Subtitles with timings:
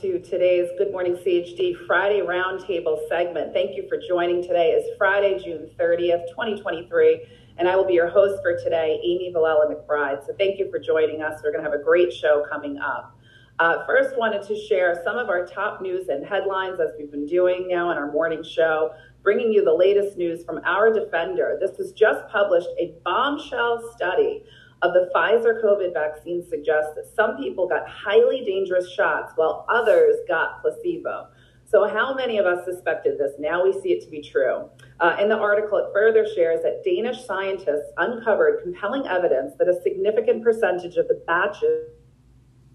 [0.00, 3.52] to today's Good Morning CHD Friday Roundtable segment.
[3.52, 4.70] Thank you for joining today.
[4.70, 7.24] It's Friday, June 30th, 2023,
[7.58, 10.26] and I will be your host for today, Aimee Vilella McBride.
[10.26, 11.40] So thank you for joining us.
[11.44, 13.16] We're going to have a great show coming up.
[13.60, 17.26] Uh, first, wanted to share some of our top news and headlines as we've been
[17.26, 18.90] doing now in our morning show,
[19.22, 21.56] bringing you the latest news from our defender.
[21.60, 24.44] This was just published a bombshell study
[24.82, 30.16] of the Pfizer COVID vaccine suggests that some people got highly dangerous shots while others
[30.28, 31.28] got placebo.
[31.66, 33.32] So, how many of us suspected this?
[33.38, 34.68] Now we see it to be true.
[35.00, 39.80] Uh, in the article, it further shares that Danish scientists uncovered compelling evidence that a
[39.82, 41.88] significant percentage of the batches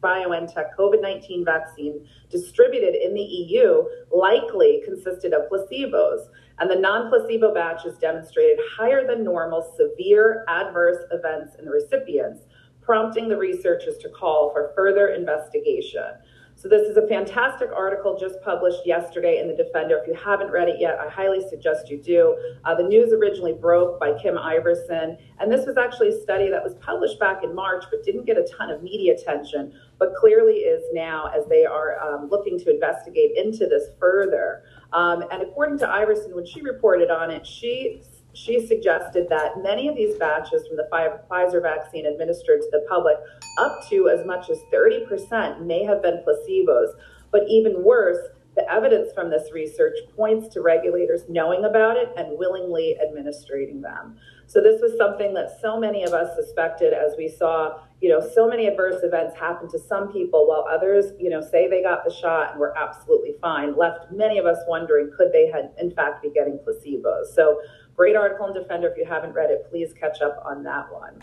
[0.01, 6.27] BioNTech COVID 19 vaccine distributed in the EU likely consisted of placebos,
[6.59, 12.43] and the non placebo batches demonstrated higher than normal severe adverse events in the recipients,
[12.81, 16.13] prompting the researchers to call for further investigation.
[16.61, 19.97] So this is a fantastic article just published yesterday in the Defender.
[19.97, 22.37] If you haven't read it yet, I highly suggest you do.
[22.65, 26.61] Uh, the news originally broke by Kim Iversen, and this was actually a study that
[26.61, 30.55] was published back in March but didn't get a ton of media attention, but clearly
[30.55, 34.63] is now as they are um, looking to investigate into this further.
[34.91, 38.01] Um, and according to Iversen, when she reported on it, she
[38.33, 43.17] she suggested that many of these batches from the Pfizer vaccine administered to the public,
[43.57, 46.93] up to as much as 30%, may have been placebos.
[47.31, 48.19] But even worse,
[48.55, 54.17] the evidence from this research points to regulators knowing about it and willingly administering them.
[54.47, 58.19] So this was something that so many of us suspected as we saw, you know,
[58.19, 62.03] so many adverse events happen to some people while others, you know, say they got
[62.03, 65.91] the shot and were absolutely fine, left many of us wondering could they had in
[65.91, 67.27] fact be getting placebos.
[67.35, 67.61] So
[67.99, 68.87] Great article in Defender.
[68.87, 71.21] If you haven't read it, please catch up on that one.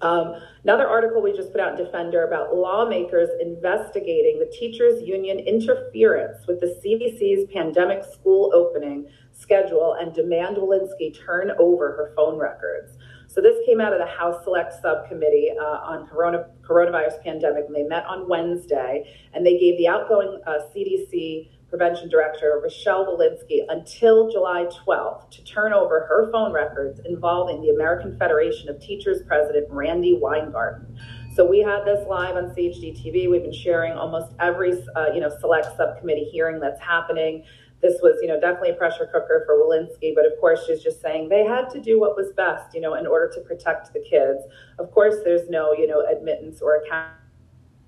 [0.00, 5.38] Um, another article we just put out in Defender about lawmakers investigating the teachers union
[5.40, 12.38] interference with the CDC's pandemic school opening schedule and demand Walensky turn over her phone
[12.38, 12.92] records.
[13.26, 17.76] So this came out of the House Select Subcommittee uh, on corona, coronavirus pandemic, and
[17.76, 23.60] they met on Wednesday, and they gave the outgoing uh, CDC Prevention Director Rochelle Walensky
[23.68, 29.22] until July 12th to turn over her phone records involving the American Federation of Teachers
[29.26, 30.98] President Randi Weingarten.
[31.34, 33.30] So we had this live on CHD TV.
[33.30, 37.44] We've been sharing almost every uh, you know select subcommittee hearing that's happening.
[37.80, 41.00] This was you know definitely a pressure cooker for Walensky, but of course she's just
[41.00, 44.00] saying they had to do what was best you know in order to protect the
[44.00, 44.42] kids.
[44.80, 47.14] Of course, there's no you know admittance or account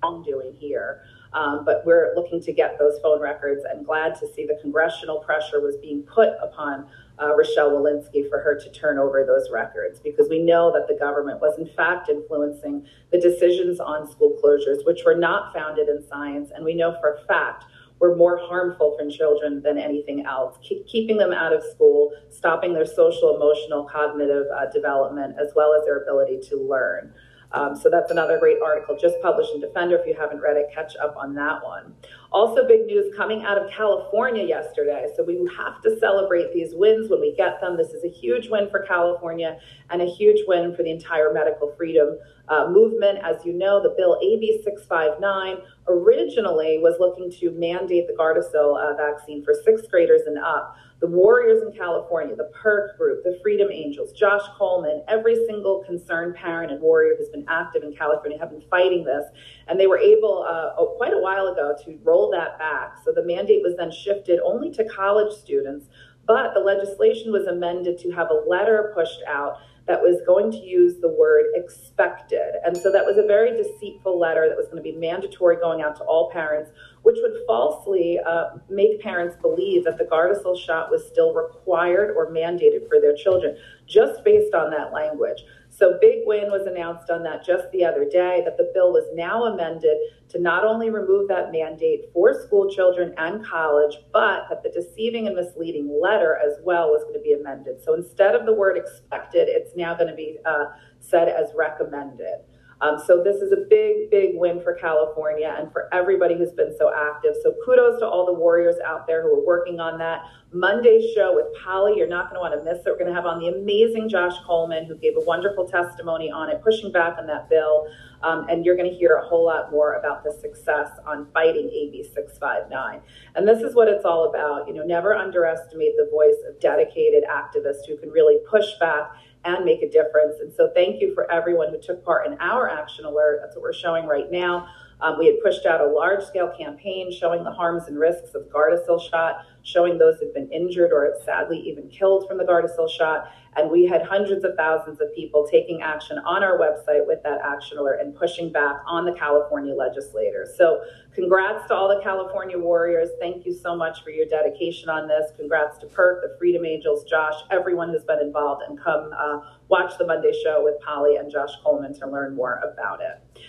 [0.03, 1.03] wrongdoing here.
[1.35, 5.19] Um, but we're looking to get those phone records and glad to see the congressional
[5.19, 6.87] pressure was being put upon
[7.21, 10.99] uh, Rochelle Walensky for her to turn over those records because we know that the
[10.99, 16.05] government was in fact influencing the decisions on school closures, which were not founded in
[16.07, 16.51] science.
[16.55, 17.65] And we know for a fact
[18.03, 22.75] were more harmful for children than anything else, Keep, keeping them out of school, stopping
[22.75, 27.15] their social, emotional, cognitive uh, development, as well as their ability to learn.
[27.55, 29.97] Um, so that's another great article just published in Defender.
[29.97, 31.95] If you haven't read it, catch up on that one.
[32.31, 35.07] Also, big news coming out of California yesterday.
[35.17, 37.77] So we have to celebrate these wins when we get them.
[37.77, 39.59] This is a huge win for California
[39.91, 42.19] and a huge win for the entire medical freedom
[42.49, 43.19] uh, movement.
[43.23, 45.59] As you know, the bill AB 659
[45.89, 51.09] originally was looking to mandate the Gardasil uh, vaccine for sixth graders and up the
[51.09, 56.71] Warriors in California, the PERK group, the Freedom Angels, Josh Coleman, every single concerned parent
[56.71, 59.25] and warrior who's been active in California have been fighting this.
[59.67, 62.99] And they were able, uh, oh, quite a while ago, to roll that back.
[63.05, 65.87] So the mandate was then shifted only to college students,
[66.25, 69.57] but the legislation was amended to have a letter pushed out
[69.87, 72.55] that was going to use the word expected.
[72.65, 75.83] And so that was a very deceitful letter that was going to be mandatory going
[75.83, 76.71] out to all parents,
[77.03, 82.31] which would falsely uh, make parents believe that the Gardasil shot was still required or
[82.31, 83.57] mandated for their children,
[83.87, 85.43] just based on that language.
[85.75, 89.09] So, big win was announced on that just the other day that the bill was
[89.15, 89.97] now amended
[90.29, 95.27] to not only remove that mandate for school children and college, but that the deceiving
[95.27, 97.83] and misleading letter as well was going to be amended.
[97.83, 100.67] So, instead of the word expected, it's now going to be uh,
[101.01, 102.45] said as recommended.
[102.83, 106.75] Um, so this is a big, big win for California and for everybody who's been
[106.77, 107.35] so active.
[107.41, 110.23] So kudos to all the warriors out there who are working on that.
[110.53, 112.91] Monday's show with Polly, you're not going to want to miss it.
[112.91, 116.51] We're going to have on the amazing Josh Coleman, who gave a wonderful testimony on
[116.51, 117.87] it, pushing back on that bill.
[118.23, 121.71] Um, and you're going to hear a whole lot more about the success on fighting
[121.71, 123.01] AB 659.
[123.37, 124.67] And this is what it's all about.
[124.67, 129.13] You know, never underestimate the voice of dedicated activists who can really push back
[129.45, 130.41] and make a difference.
[130.41, 133.41] And so thank you for everyone who took part in our action alert.
[133.43, 134.69] That's what we're showing right now.
[135.03, 138.45] Um, we had pushed out a large scale campaign showing the harms and risks of
[138.45, 143.29] Gardasil shot, showing those who've been injured or sadly even killed from the Gardasil shot.
[143.57, 147.41] And we had hundreds of thousands of people taking action on our website with that
[147.45, 150.51] action alert and pushing back on the California legislators.
[150.57, 150.81] So,
[151.15, 153.11] congrats to all the California warriors.
[153.21, 155.33] Thank you so much for your dedication on this.
[155.37, 159.99] Congrats to PERK, the Freedom Angels, Josh, everyone who's been involved, and come uh, watch
[159.99, 163.43] the Monday show with Polly and Josh Coleman to learn more about it.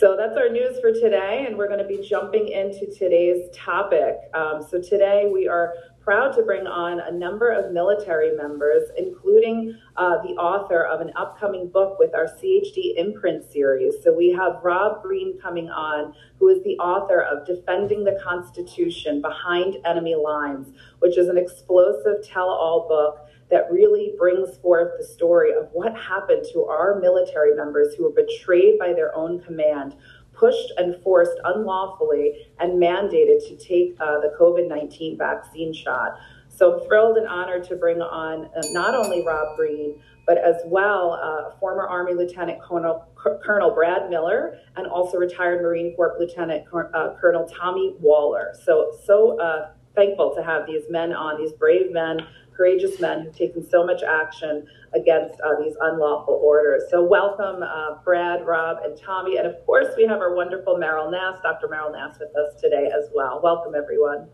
[0.00, 4.16] So that's our news for today, and we're going to be jumping into today's topic.
[4.32, 9.78] Um, so today we are proud to bring on a number of military members, including
[9.98, 13.92] uh, the author of an upcoming book with our CHD imprint series.
[14.02, 19.20] So we have Rob Green coming on, who is the author of Defending the Constitution
[19.20, 20.68] Behind Enemy Lines,
[21.00, 25.96] which is an explosive tell all book that really brings forth the story of what
[25.98, 29.96] happened to our military members who were betrayed by their own command,
[30.32, 36.18] pushed and forced unlawfully, and mandated to take uh, the COVID 19 vaccine shot.
[36.48, 40.56] So I'm thrilled and honored to bring on uh, not only Rob Green, but as
[40.66, 43.04] well uh, former Army Lieutenant Colonel,
[43.44, 48.54] Colonel Brad Miller and also retired Marine Corps Lieutenant uh, Colonel Tommy Waller.
[48.64, 52.20] So, so uh, thankful to have these men on, these brave men
[52.56, 56.82] courageous men who've taken so much action against uh, these unlawful orders.
[56.90, 59.36] So welcome, uh, Brad, Rob, and Tommy.
[59.36, 61.68] And of course, we have our wonderful Meryl Nass, Dr.
[61.68, 63.40] Meryl Nass with us today as well.
[63.42, 64.26] Welcome, everyone.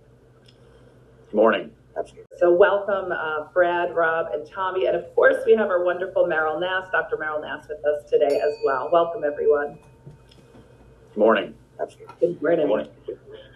[1.30, 1.70] Good morning.
[2.38, 4.86] So welcome, uh, Brad, Rob, and Tommy.
[4.86, 7.16] And of course, we have our wonderful Meryl Nass, Dr.
[7.16, 8.90] Meryl Nass with us today as well.
[8.92, 9.78] Welcome, everyone.
[11.14, 11.54] Good morning.
[12.20, 12.88] Good morning.
[13.06, 13.50] Good morning.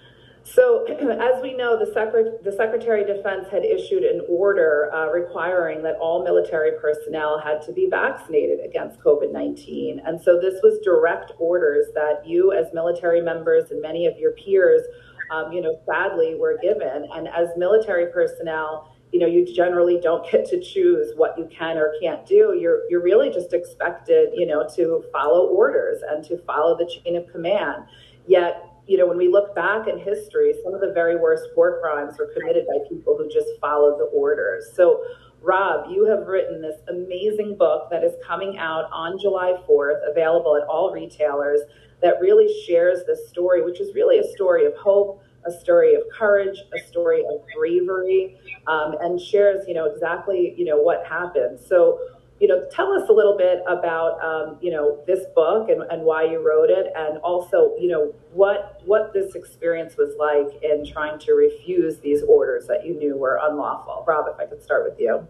[0.44, 5.10] So, as we know, the, Secret- the Secretary of Defense had issued an order uh,
[5.10, 10.00] requiring that all military personnel had to be vaccinated against COVID 19.
[10.04, 14.32] And so, this was direct orders that you, as military members, and many of your
[14.32, 14.82] peers,
[15.30, 17.06] um, you know, sadly were given.
[17.14, 21.76] And as military personnel, you know, you generally don't get to choose what you can
[21.76, 22.56] or can't do.
[22.58, 27.16] You're you're really just expected, you know, to follow orders and to follow the chain
[27.16, 27.84] of command.
[28.26, 31.80] Yet you know, when we look back in history, some of the very worst war
[31.80, 34.64] crimes were committed by people who just followed the orders.
[34.74, 35.00] So,
[35.40, 40.56] Rob, you have written this amazing book that is coming out on July 4th, available
[40.56, 41.60] at all retailers,
[42.02, 46.02] that really shares this story, which is really a story of hope, a story of
[46.12, 51.60] courage, a story of bravery, um, and shares, you know, exactly, you know, what happened.
[51.60, 52.00] So,
[52.40, 56.02] you know, tell us a little bit about, um, you know, this book and, and
[56.02, 60.90] why you wrote it, and also, you know, what what this experience was like in
[60.90, 64.04] trying to refuse these orders that you knew were unlawful.
[64.08, 65.26] Rob, if I could start with you.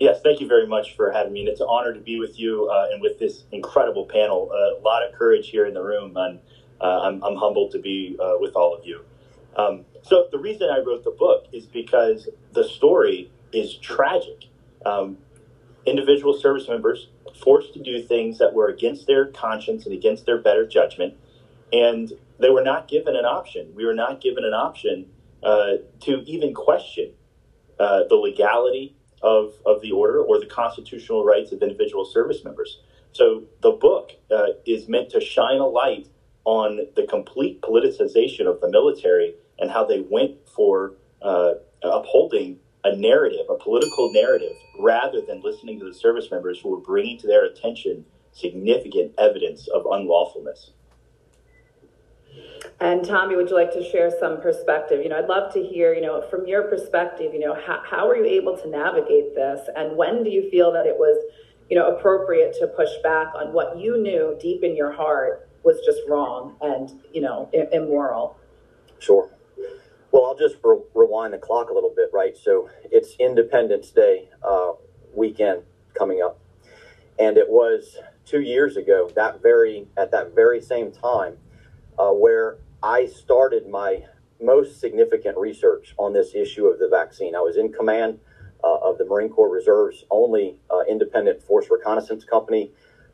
[0.00, 1.40] Yes, thank you very much for having me.
[1.40, 4.50] And it's an honor to be with you uh, and with this incredible panel.
[4.50, 6.40] A lot of courage here in the room, and
[6.80, 9.04] uh, I'm, I'm, humbled to be uh, with all of you.
[9.56, 14.46] Um, so, the reason I wrote the book is because the story is tragic.
[14.84, 15.18] Um,
[15.86, 17.08] individual service members
[17.42, 21.14] forced to do things that were against their conscience and against their better judgment,
[21.72, 23.72] and they were not given an option.
[23.74, 25.10] We were not given an option
[25.42, 27.12] uh, to even question
[27.78, 32.80] uh, the legality of, of the order or the constitutional rights of individual service members.
[33.12, 36.08] So the book uh, is meant to shine a light
[36.44, 42.94] on the complete politicization of the military and how they went for uh, upholding a
[42.96, 47.26] narrative, a political narrative, rather than listening to the service members who were bringing to
[47.26, 50.70] their attention significant evidence of unlawfulness.
[52.80, 55.02] And Tommy, would you like to share some perspective?
[55.02, 58.08] You know, I'd love to hear, you know, from your perspective, you know, how, how
[58.08, 59.68] were you able to navigate this?
[59.76, 61.16] And when do you feel that it was,
[61.70, 65.76] you know, appropriate to push back on what you knew deep in your heart was
[65.86, 68.36] just wrong and, you know, immoral?
[68.98, 69.30] Sure.
[70.14, 72.36] Well, I'll just re- rewind the clock a little bit, right?
[72.36, 74.74] So it's Independence Day uh,
[75.12, 76.38] weekend coming up,
[77.18, 81.36] and it was two years ago that very at that very same time
[81.98, 84.04] uh, where I started my
[84.40, 87.34] most significant research on this issue of the vaccine.
[87.34, 88.20] I was in command
[88.62, 92.70] uh, of the Marine Corps Reserve's only uh, independent force reconnaissance company,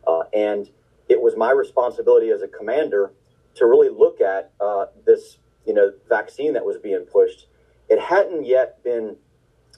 [0.06, 0.68] uh, and
[1.08, 3.14] it was my responsibility as a commander
[3.54, 5.38] to really look at uh, this
[5.70, 7.46] you know, vaccine that was being pushed,
[7.88, 9.14] it hadn't yet been,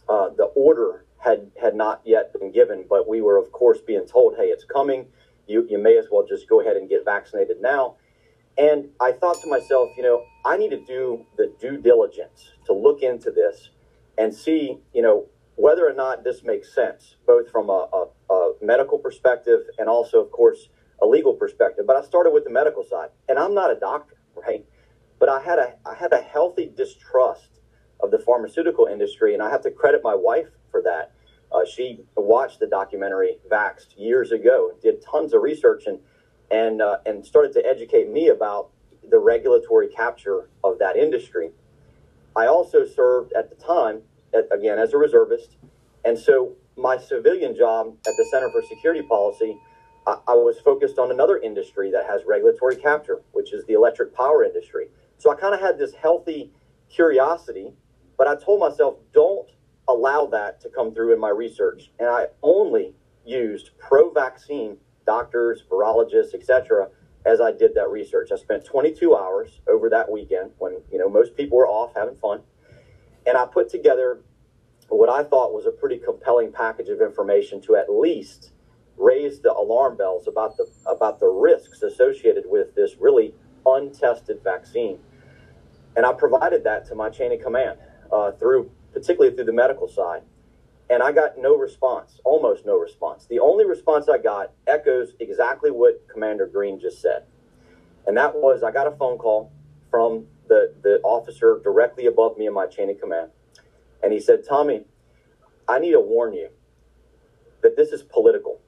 [0.09, 4.07] uh, the order had, had not yet been given, but we were, of course, being
[4.07, 5.05] told, hey, it's coming.
[5.47, 7.97] You, you may as well just go ahead and get vaccinated now.
[8.57, 12.73] And I thought to myself, you know, I need to do the due diligence to
[12.73, 13.69] look into this
[14.17, 18.53] and see, you know, whether or not this makes sense, both from a, a, a
[18.63, 20.71] medical perspective and also, of course,
[21.03, 23.11] a legal perspective, but I started with the medical side.
[23.29, 24.65] And I'm not a doctor, right?
[25.23, 27.61] But I had a I had a healthy distrust
[28.01, 31.13] of the pharmaceutical industry, and I have to credit my wife for that.
[31.53, 36.01] Uh, she watched the documentary Vaxxed years ago, did tons of research, and
[36.51, 38.71] and uh, and started to educate me about
[39.09, 41.53] the regulatory capture of that industry.
[42.35, 44.03] I also served at the time,
[44.35, 45.57] at, again as a reservist,
[46.05, 49.57] and so my civilian job at the Center for Security Policy,
[50.05, 54.17] I, I was focused on another industry that has regulatory capture, which is the electric
[54.17, 54.89] power industry.
[55.23, 56.51] So I kind of had this healthy
[56.91, 57.73] curiosity,
[58.19, 59.49] but I told myself, don't
[59.87, 61.93] allow that to come through in my research.
[62.01, 62.93] And I only
[63.25, 66.89] used pro-vaccine doctors, virologists, etc.
[67.25, 68.31] as I did that research.
[68.33, 72.17] I spent 22 hours over that weekend when, you know, most people were off having
[72.17, 72.41] fun.
[73.25, 74.23] And I put together
[74.89, 78.51] what I thought was a pretty compelling package of information to at least
[78.97, 84.99] raise the alarm bells about the about the risks associated with this really untested vaccine.
[85.97, 87.79] And I provided that to my chain of command
[88.11, 90.23] uh, through, particularly through the medical side.
[90.91, 93.27] And I got no response, almost no response.
[93.27, 97.25] The only response I got echoes exactly what Commander Green just said.
[98.07, 99.53] And that was I got a phone call
[99.91, 103.31] from the, the officer directly above me in my chain of command.
[104.03, 104.85] And he said, Tommy,
[105.69, 106.49] I need to warn you
[107.63, 108.61] that this is political.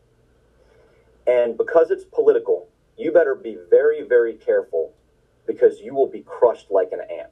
[1.26, 4.94] And because it's political, you better be very, very careful
[5.46, 7.30] because you will be crushed like an ant.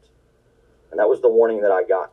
[0.90, 2.12] And that was the warning that I got.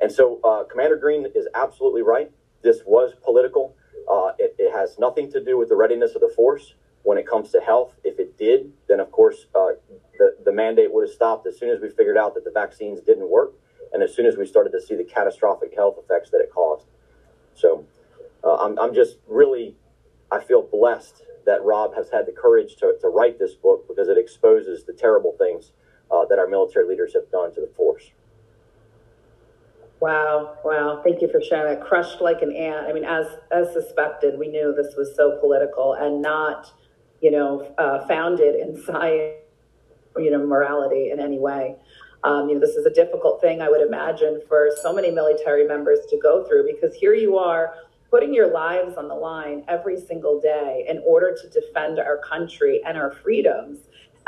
[0.00, 2.30] And so uh, Commander Green is absolutely right.
[2.62, 3.76] This was political.
[4.10, 7.26] Uh, it, it, has nothing to do with the readiness of the force when it
[7.26, 7.94] comes to health.
[8.04, 9.72] If it did, then of course uh,
[10.18, 13.00] the, the mandate would have stopped as soon as we figured out that the vaccines
[13.00, 13.54] didn't work
[13.92, 16.86] and as soon as we started to see the catastrophic health effects that it caused.
[17.54, 17.84] So
[18.42, 19.76] uh, I'm, I'm just really,
[20.30, 24.08] I feel blessed that Rob has had the courage to, to write this book because
[24.08, 25.72] it exposes the terrible things
[26.10, 28.10] uh, that our military leaders have done to the force.
[30.00, 31.00] Wow, wow.
[31.04, 31.86] Thank you for sharing that.
[31.86, 32.88] Crushed like an ant.
[32.88, 36.72] I mean, as as suspected, we knew this was so political and not,
[37.20, 39.36] you know, uh, founded in science,
[40.16, 41.76] you know, morality in any way.
[42.24, 45.66] Um, you know, this is a difficult thing, I would imagine, for so many military
[45.66, 47.74] members to go through because here you are
[48.12, 52.82] putting your lives on the line every single day in order to defend our country
[52.86, 53.78] and our freedoms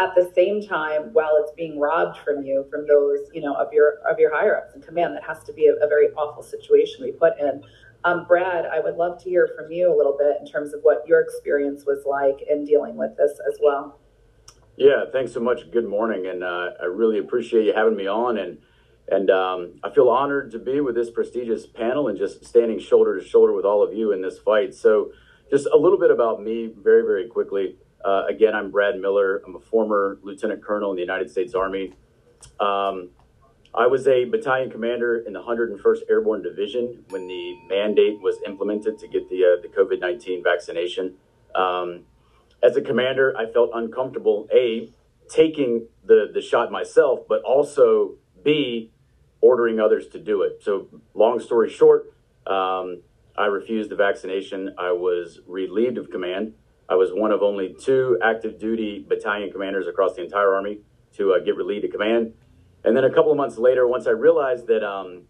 [0.00, 3.72] at the same time while it's being robbed from you from those you know of
[3.72, 5.14] your of your higher ups in command.
[5.14, 7.62] That has to be a, a very awful situation we put in.
[8.04, 10.80] Um, brad i would love to hear from you a little bit in terms of
[10.82, 14.00] what your experience was like in dealing with this as well.
[14.76, 15.70] Yeah thanks so much.
[15.70, 18.58] Good morning and uh, i really appreciate you having me on and
[19.08, 23.18] and um, I feel honored to be with this prestigious panel and just standing shoulder
[23.18, 24.74] to shoulder with all of you in this fight.
[24.74, 25.12] So,
[25.50, 27.76] just a little bit about me, very, very quickly.
[28.04, 29.42] Uh, again, I'm Brad Miller.
[29.46, 31.92] I'm a former lieutenant colonel in the United States Army.
[32.58, 33.10] Um,
[33.74, 38.98] I was a battalion commander in the 101st Airborne Division when the mandate was implemented
[39.00, 41.14] to get the uh, the COVID 19 vaccination.
[41.54, 42.04] Um,
[42.62, 44.92] as a commander, I felt uncomfortable a
[45.28, 48.92] taking the the shot myself, but also b
[49.44, 50.62] ordering others to do it.
[50.62, 52.14] So, long story short,
[52.46, 53.02] um,
[53.36, 54.74] I refused the vaccination.
[54.78, 56.54] I was relieved of command.
[56.88, 60.80] I was one of only two active duty battalion commanders across the entire Army
[61.16, 62.32] to uh, get relieved of command.
[62.84, 65.24] And then a couple of months later, once I realized that, um,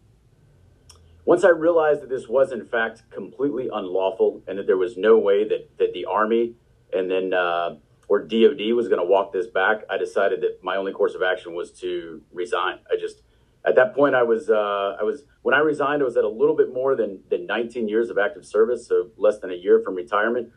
[1.25, 5.19] once I realized that this was in fact completely unlawful and that there was no
[5.19, 6.55] way that, that the Army
[6.93, 7.77] and then uh,
[8.09, 11.23] or DOD was going to walk this back, I decided that my only course of
[11.23, 12.79] action was to resign.
[12.91, 13.23] I just
[13.67, 16.29] at that point, I was uh, I was when I resigned, I was at a
[16.29, 19.81] little bit more than than 19 years of active service, so less than a year
[19.83, 20.51] from retirement.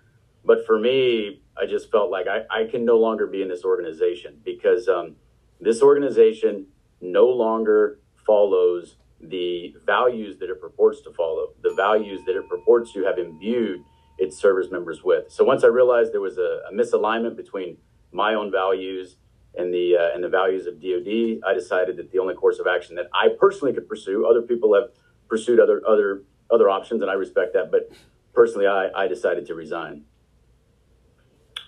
[0.44, 3.64] But for me, I just felt like I, I can no longer be in this
[3.64, 5.16] organization because um,
[5.60, 6.68] this organization
[7.02, 12.94] no longer follows the values that it purports to follow, the values that it purports
[12.94, 13.82] to have imbued
[14.18, 15.32] its service members with.
[15.32, 17.78] So once I realized there was a, a misalignment between
[18.12, 19.18] my own values
[19.56, 22.68] and the uh, and the values of DoD, I decided that the only course of
[22.68, 24.92] action that I personally could pursue, other people have
[25.28, 27.90] pursued other other other options, and I respect that, but
[28.34, 30.04] personally, I, I decided to resign.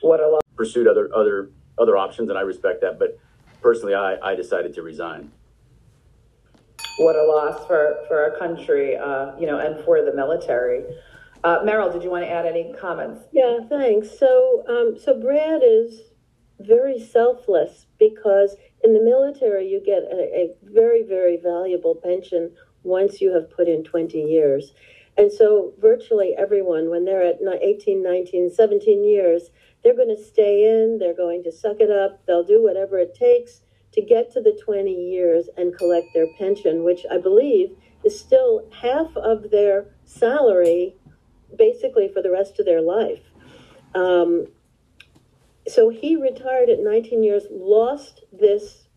[0.02, 0.44] What a lot.
[0.56, 3.18] Pursued other other other options, and I respect that, but
[3.62, 5.32] personally, I, I decided to resign.
[6.98, 10.84] What a loss for for our country, uh, you know, and for the military.
[11.44, 13.24] Uh, Meryl, did you want to add any comments?
[13.32, 14.20] Yeah, thanks.
[14.20, 16.02] So, um, so Brad is
[16.60, 22.52] very selfless because in the military you get a, a, very very valuable pension
[22.84, 24.74] once you have put in 20 years
[25.18, 29.50] and so virtually everyone when they're at 18 19 17 years
[29.84, 33.16] they're going to stay in, they're going to suck it up, they'll do whatever it
[33.16, 33.62] takes
[33.94, 38.68] to get to the 20 years and collect their pension, which I believe is still
[38.72, 40.96] half of their salary
[41.58, 43.24] basically for the rest of their life.
[43.96, 44.48] Um,
[45.70, 48.88] so he retired at 19 years, lost this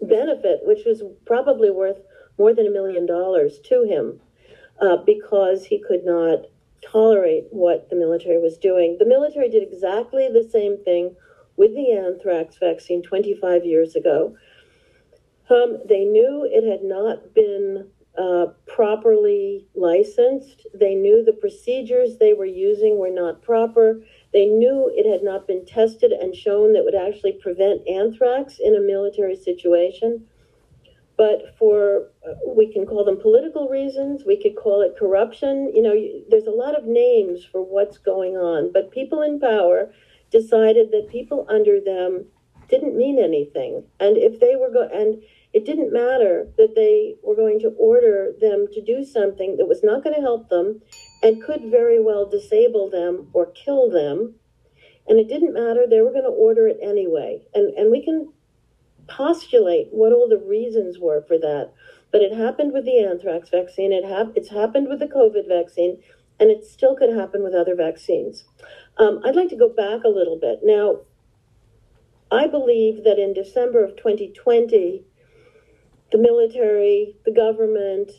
[0.00, 1.98] benefit, which was probably worth
[2.38, 4.20] more than a million dollars to him
[4.80, 6.46] uh, because he could not
[6.82, 8.96] tolerate what the military was doing.
[8.98, 11.14] The military did exactly the same thing
[11.56, 14.36] with the anthrax vaccine 25 years ago.
[15.50, 20.66] Um, they knew it had not been uh, properly licensed.
[20.74, 24.02] They knew the procedures they were using were not proper.
[24.32, 28.74] They knew it had not been tested and shown that would actually prevent anthrax in
[28.74, 30.26] a military situation.
[31.18, 35.70] But for, uh, we can call them political reasons, we could call it corruption.
[35.74, 35.94] You know,
[36.30, 39.92] there's a lot of names for what's going on, but people in power
[40.30, 42.26] decided that people under them
[42.68, 43.84] didn't mean anything.
[44.00, 48.32] And if they were going, and it didn't matter that they were going to order
[48.40, 50.80] them to do something that was not going to help them
[51.22, 54.34] and could very well disable them or kill them.
[55.06, 57.46] And it didn't matter, they were going to order it anyway.
[57.54, 58.32] And, and we can
[59.08, 61.72] postulate what all the reasons were for that.
[62.10, 66.02] But it happened with the anthrax vaccine, it hap- it's happened with the COVID vaccine,
[66.38, 68.44] and it still could happen with other vaccines.
[68.98, 70.60] Um, I'd like to go back a little bit.
[70.62, 71.00] Now,
[72.30, 75.04] I believe that in December of 2020,
[76.10, 78.12] the military, the government,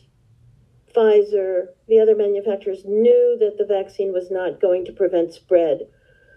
[0.93, 5.87] Pfizer, the other manufacturers knew that the vaccine was not going to prevent spread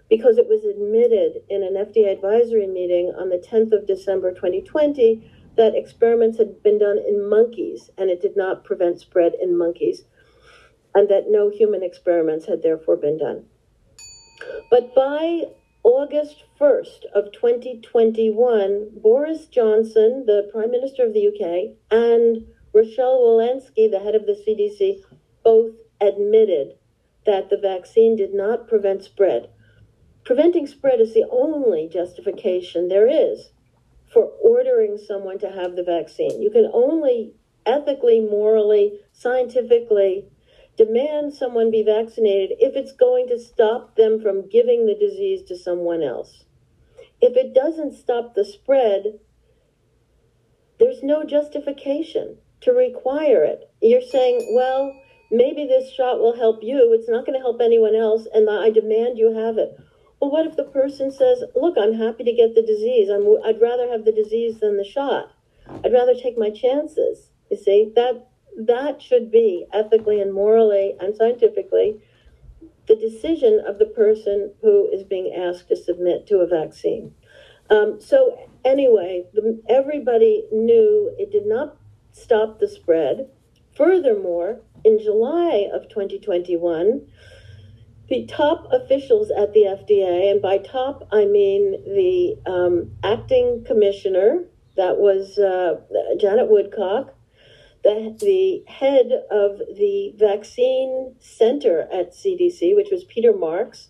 [0.09, 5.31] because it was admitted in an FDA advisory meeting on the 10th of December 2020
[5.57, 10.03] that experiments had been done in monkeys and it did not prevent spread in monkeys,
[10.95, 13.45] and that no human experiments had therefore been done.
[14.69, 15.43] But by
[15.83, 22.45] August 1st of 2021, Boris Johnson, the Prime Minister of the UK, and
[22.77, 25.03] Rochelle Walensky, the head of the CDC,
[25.43, 26.77] both admitted
[27.25, 29.49] that the vaccine did not prevent spread.
[30.23, 33.49] Preventing spread is the only justification there is
[34.13, 36.39] for ordering someone to have the vaccine.
[36.39, 37.33] You can only
[37.65, 40.27] ethically, morally, scientifically
[40.77, 45.57] demand someone be vaccinated if it's going to stop them from giving the disease to
[45.57, 46.45] someone else.
[47.21, 49.17] If it doesn't stop the spread,
[50.77, 52.37] there's no justification
[52.67, 53.71] to require it.
[53.81, 54.93] You're saying, well,
[55.31, 58.69] maybe this shot will help you, it's not going to help anyone else, and I
[58.69, 59.79] demand you have it.
[60.19, 63.09] Well, what if the person says, look, I'm happy to get the disease.
[63.09, 65.31] I'm, I'd rather have the disease than the shot.
[65.85, 67.29] I'd rather take my chances.
[67.49, 68.27] You see, that
[68.57, 72.01] that should be ethically and morally and scientifically
[72.87, 77.13] the decision of the person who is being asked to submit to a vaccine.
[77.69, 81.77] Um, so, anyway, the, everybody knew it did not
[82.17, 83.29] stop the spread.
[83.75, 87.07] Furthermore, in July of 2021,
[88.09, 94.45] the top officials at the FDA, and by top I mean the um, acting commissioner,
[94.77, 95.81] that was uh,
[96.19, 97.13] Janet Woodcock,
[97.83, 103.89] the, the head of the vaccine center at CDC, which was Peter Marks,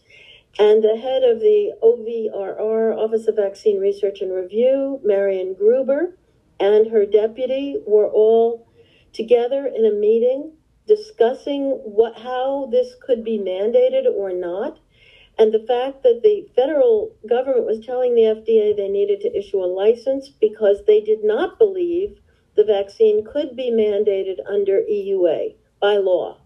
[0.57, 6.17] and the head of the OVRR, Office of Vaccine Research and Review, Marion Gruber,
[6.59, 8.67] and her deputy were all
[9.13, 10.51] together in a meeting
[10.87, 14.79] discussing what how this could be mandated or not.
[15.37, 19.61] And the fact that the federal government was telling the FDA they needed to issue
[19.61, 22.17] a license because they did not believe
[22.55, 26.37] the vaccine could be mandated under EUA by law.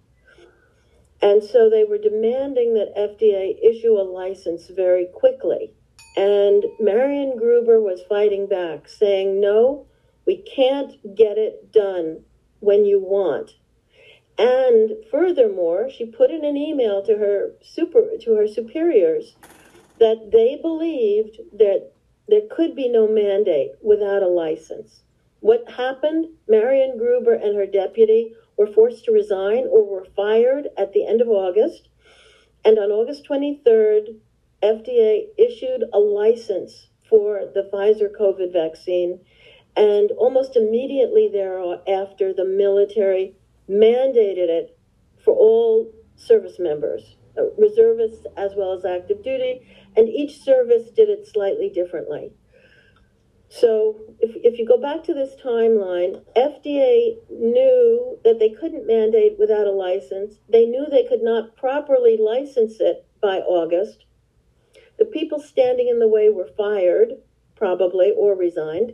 [1.21, 5.71] And so they were demanding that FDA issue a license very quickly.
[6.17, 9.85] And Marion Gruber was fighting back, saying, no,
[10.31, 12.23] we can't get it done
[12.61, 13.51] when you want.
[14.37, 19.35] And furthermore, she put in an email to her super to her superiors
[19.99, 21.91] that they believed that
[22.29, 25.01] there could be no mandate without a license.
[25.41, 26.27] What happened?
[26.47, 31.19] Marion Gruber and her deputy were forced to resign or were fired at the end
[31.19, 31.89] of August.
[32.63, 34.15] And on August 23rd,
[34.63, 39.19] FDA issued a license for the Pfizer COVID vaccine.
[39.75, 43.35] And almost immediately thereafter, the military
[43.69, 44.77] mandated it
[45.23, 49.61] for all service members, uh, reservists as well as active duty,
[49.95, 52.31] and each service did it slightly differently.
[53.49, 59.37] So if, if you go back to this timeline, FDA knew that they couldn't mandate
[59.37, 60.35] without a license.
[60.47, 64.05] They knew they could not properly license it by August.
[64.97, 67.15] The people standing in the way were fired,
[67.55, 68.93] probably, or resigned.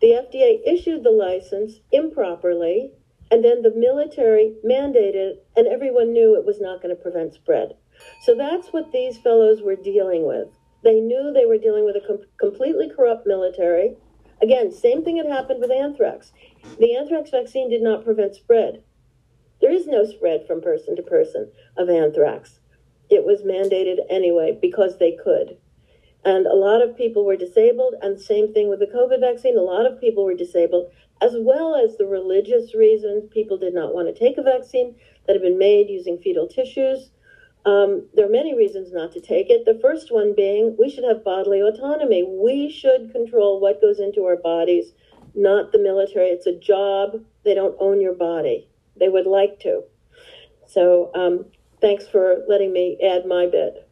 [0.00, 2.92] The FDA issued the license improperly,
[3.30, 7.74] and then the military mandated, and everyone knew it was not going to prevent spread.
[8.22, 10.48] So that's what these fellows were dealing with.
[10.84, 13.96] They knew they were dealing with a com- completely corrupt military.
[14.40, 16.32] Again, same thing had happened with anthrax.
[16.78, 18.84] The anthrax vaccine did not prevent spread.
[19.60, 22.60] There is no spread from person to person of anthrax.
[23.10, 25.56] It was mandated anyway because they could.
[26.24, 29.56] And a lot of people were disabled, and same thing with the COVID vaccine.
[29.56, 33.94] A lot of people were disabled, as well as the religious reasons people did not
[33.94, 34.94] want to take a vaccine
[35.26, 37.10] that had been made using fetal tissues.
[37.64, 39.64] Um, there are many reasons not to take it.
[39.64, 42.24] The first one being we should have bodily autonomy.
[42.24, 44.92] We should control what goes into our bodies,
[45.34, 46.28] not the military.
[46.28, 47.22] It's a job.
[47.44, 48.68] They don't own your body.
[48.96, 49.82] They would like to.
[50.66, 51.46] So um,
[51.80, 53.87] thanks for letting me add my bit.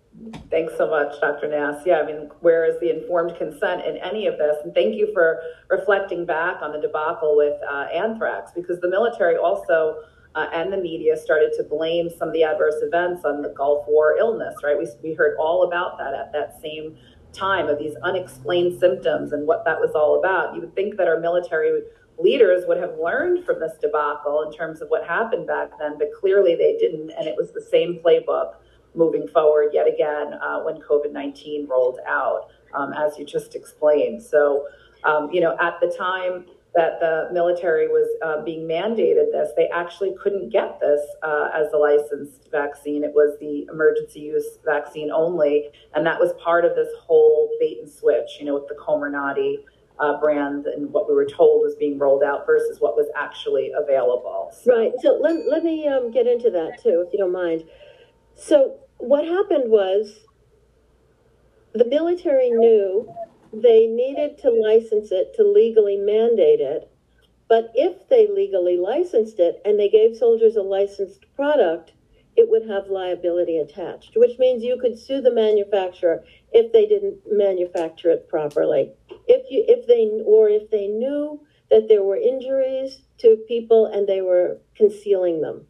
[0.50, 1.48] Thanks so much, Dr.
[1.48, 1.82] Nass.
[1.84, 4.56] Yeah, I mean, where is the informed consent in any of this?
[4.64, 9.36] And thank you for reflecting back on the debacle with uh, anthrax, because the military
[9.36, 10.02] also
[10.34, 13.86] uh, and the media started to blame some of the adverse events on the Gulf
[13.88, 14.78] War illness, right?
[14.78, 16.96] We, we heard all about that at that same
[17.32, 20.54] time of these unexplained symptoms and what that was all about.
[20.54, 21.82] You would think that our military
[22.18, 26.08] leaders would have learned from this debacle in terms of what happened back then, but
[26.18, 28.54] clearly they didn't, and it was the same playbook
[28.96, 34.22] moving forward yet again uh, when COVID 19 rolled out, um, as you just explained.
[34.22, 34.66] So,
[35.04, 39.68] um, you know, at the time that the military was uh, being mandated this, they
[39.68, 43.02] actually couldn't get this uh, as a licensed vaccine.
[43.02, 45.70] It was the emergency use vaccine only.
[45.94, 49.64] And that was part of this whole bait and switch, you know, with the Comirnaty.
[49.98, 53.72] Uh, brand and what we were told was being rolled out versus what was actually
[53.74, 54.52] available.
[54.52, 54.76] So.
[54.76, 54.92] Right.
[55.00, 57.64] So let, let me um, get into that too, if you don't mind.
[58.34, 60.24] So what happened was
[61.72, 63.12] the military knew
[63.52, 66.90] they needed to license it to legally mandate it.
[67.48, 71.92] But if they legally licensed it and they gave soldiers a licensed product,
[72.36, 77.20] it would have liability attached, which means you could sue the manufacturer if they didn't
[77.30, 78.92] manufacture it properly.
[79.26, 84.06] If you if they or if they knew that there were injuries to people and
[84.06, 85.66] they were concealing them.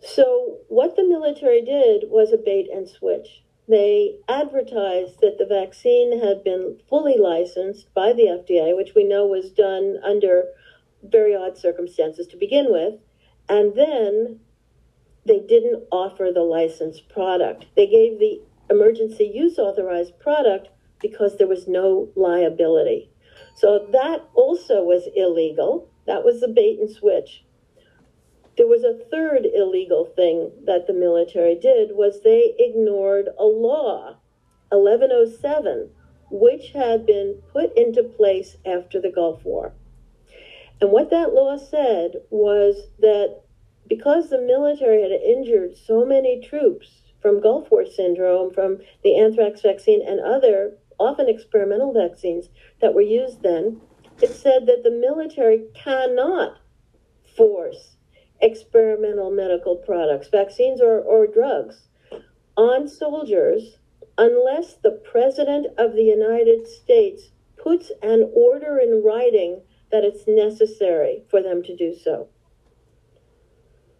[0.00, 3.42] So, what the military did was a bait and switch.
[3.68, 9.26] They advertised that the vaccine had been fully licensed by the FDA, which we know
[9.26, 10.44] was done under
[11.02, 12.94] very odd circumstances to begin with,
[13.48, 14.40] and then
[15.26, 17.66] they didn't offer the licensed product.
[17.76, 20.68] They gave the emergency use authorized product
[21.00, 23.10] because there was no liability.
[23.54, 25.90] So that also was illegal.
[26.06, 27.44] That was the bait and switch.
[28.58, 34.16] There was a third illegal thing that the military did was they ignored a law,
[34.70, 35.90] 1107,
[36.28, 39.74] which had been put into place after the Gulf War.
[40.80, 43.42] And what that law said was that
[43.86, 49.60] because the military had injured so many troops from Gulf War syndrome, from the anthrax
[49.60, 52.48] vaccine, and other often experimental vaccines
[52.80, 53.80] that were used then,
[54.20, 56.58] it said that the military cannot
[57.36, 57.97] force
[58.40, 61.88] experimental medical products, vaccines or, or drugs,
[62.56, 63.78] on soldiers
[64.16, 71.22] unless the President of the United States puts an order in writing that it's necessary
[71.30, 72.28] for them to do so.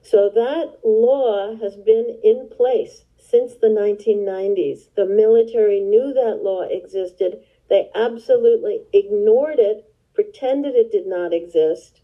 [0.03, 4.95] So that law has been in place since the 1990s.
[4.97, 7.43] The military knew that law existed.
[7.69, 12.01] They absolutely ignored it, pretended it did not exist,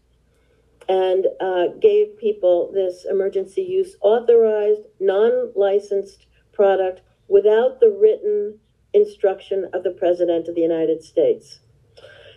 [0.87, 8.59] and uh, gave people this emergency use authorized, non licensed product without the written
[8.93, 11.59] instruction of the President of the United States.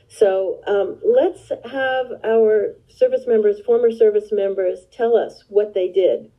[0.09, 6.31] So um, let's have our service members, former service members, tell us what they did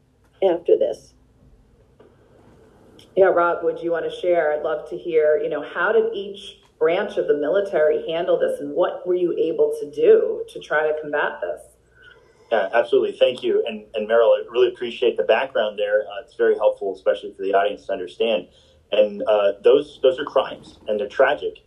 [0.44, 1.14] after this.
[3.16, 4.54] Yeah, Rob, would you want to share?
[4.54, 8.60] I'd love to hear, you know, how did each branch of the military handle this
[8.60, 11.69] and what were you able to do to try to combat this?
[12.52, 13.18] Yeah, absolutely.
[13.18, 13.64] Thank you.
[13.68, 16.02] And, and Meryl, I really appreciate the background there.
[16.02, 18.48] Uh, it's very helpful, especially for the audience to understand.
[18.92, 21.60] And uh, those, those are crimes and they're tragic.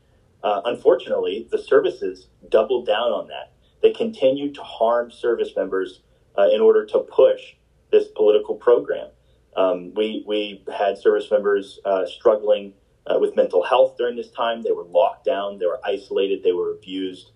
[0.43, 3.53] Uh, unfortunately, the services doubled down on that.
[3.81, 6.03] They continued to harm service members
[6.37, 7.55] uh, in order to push
[7.93, 9.09] this political program.
[9.57, 12.73] Um, we, we had service members uh, struggling
[13.07, 14.63] uh, with mental health during this time.
[14.63, 17.31] They were locked down, they were isolated, they were abused,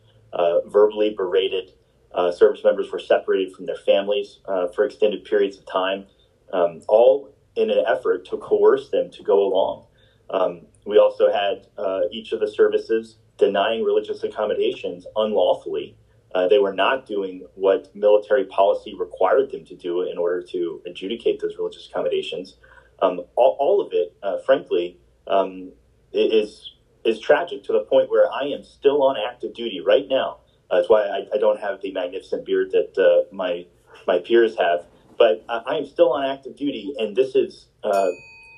[0.66, 1.72] verbally berated.
[2.16, 6.06] Uh, service members were separated from their families uh, for extended periods of time,
[6.52, 9.84] um, all in an effort to coerce them to go along.
[10.30, 15.96] Um, we also had uh, each of the services denying religious accommodations unlawfully.
[16.34, 20.82] Uh, they were not doing what military policy required them to do in order to
[20.86, 22.56] adjudicate those religious accommodations.
[23.00, 25.72] Um, all, all, of it, uh, frankly, um,
[26.12, 26.72] is
[27.04, 30.38] is tragic to the point where I am still on active duty right now.
[30.70, 33.66] That's why I, I don't have the magnificent beard that uh, my
[34.06, 34.86] my peers have.
[35.18, 38.08] But I am still on active duty, and this is uh,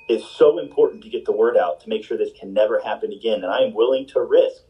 [0.09, 3.13] is so important to get the word out to make sure this can never happen
[3.13, 3.45] again.
[3.45, 4.63] And I am willing to risk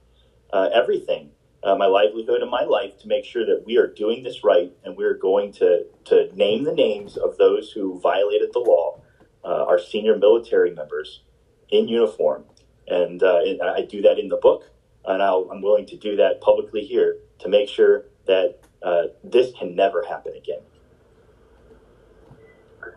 [0.53, 1.31] uh, everything,
[1.62, 4.70] uh, my livelihood and my life, to make sure that we are doing this right,
[4.85, 9.01] and we're going to to name the names of those who violated the law,
[9.44, 11.22] uh, our senior military members
[11.70, 12.44] in uniform,
[12.87, 14.70] and, uh, and I do that in the book,
[15.05, 19.53] and i am willing to do that publicly here to make sure that uh, this
[19.59, 20.61] can never happen again.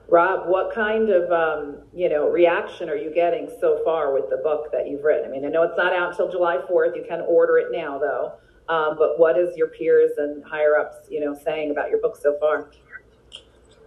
[0.10, 4.38] Rob, what kind of um, you know reaction are you getting so far with the
[4.38, 5.30] book that you've written?
[5.30, 6.96] I mean, I know it's not out until July fourth.
[6.96, 8.34] You can order it now, though.
[8.70, 12.18] Um, but what is your peers and higher ups, you know, saying about your book
[12.22, 12.72] so far?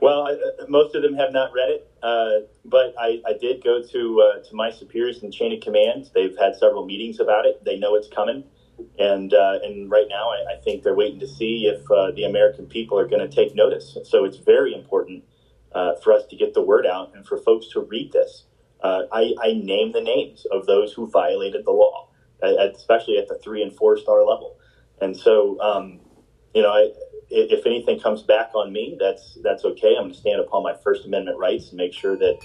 [0.00, 3.64] Well, I, uh, most of them have not read it, uh, but I, I, did
[3.64, 6.10] go to uh, to my superiors in chain of command.
[6.14, 7.64] They've had several meetings about it.
[7.64, 8.44] They know it's coming,
[8.98, 12.24] and uh, and right now I, I, think they're waiting to see if uh, the
[12.24, 13.96] American people are going to take notice.
[14.04, 15.24] So it's very important
[15.74, 18.44] uh, for us to get the word out and for folks to read this.
[18.82, 22.08] Uh, I, I, name the names of those who violated the law,
[22.42, 24.58] especially at the three and four star level.
[25.00, 26.00] And so, um,
[26.54, 26.90] you know, I,
[27.30, 29.94] if anything comes back on me, that's that's okay.
[29.96, 32.38] I'm going to stand upon my First Amendment rights and make sure that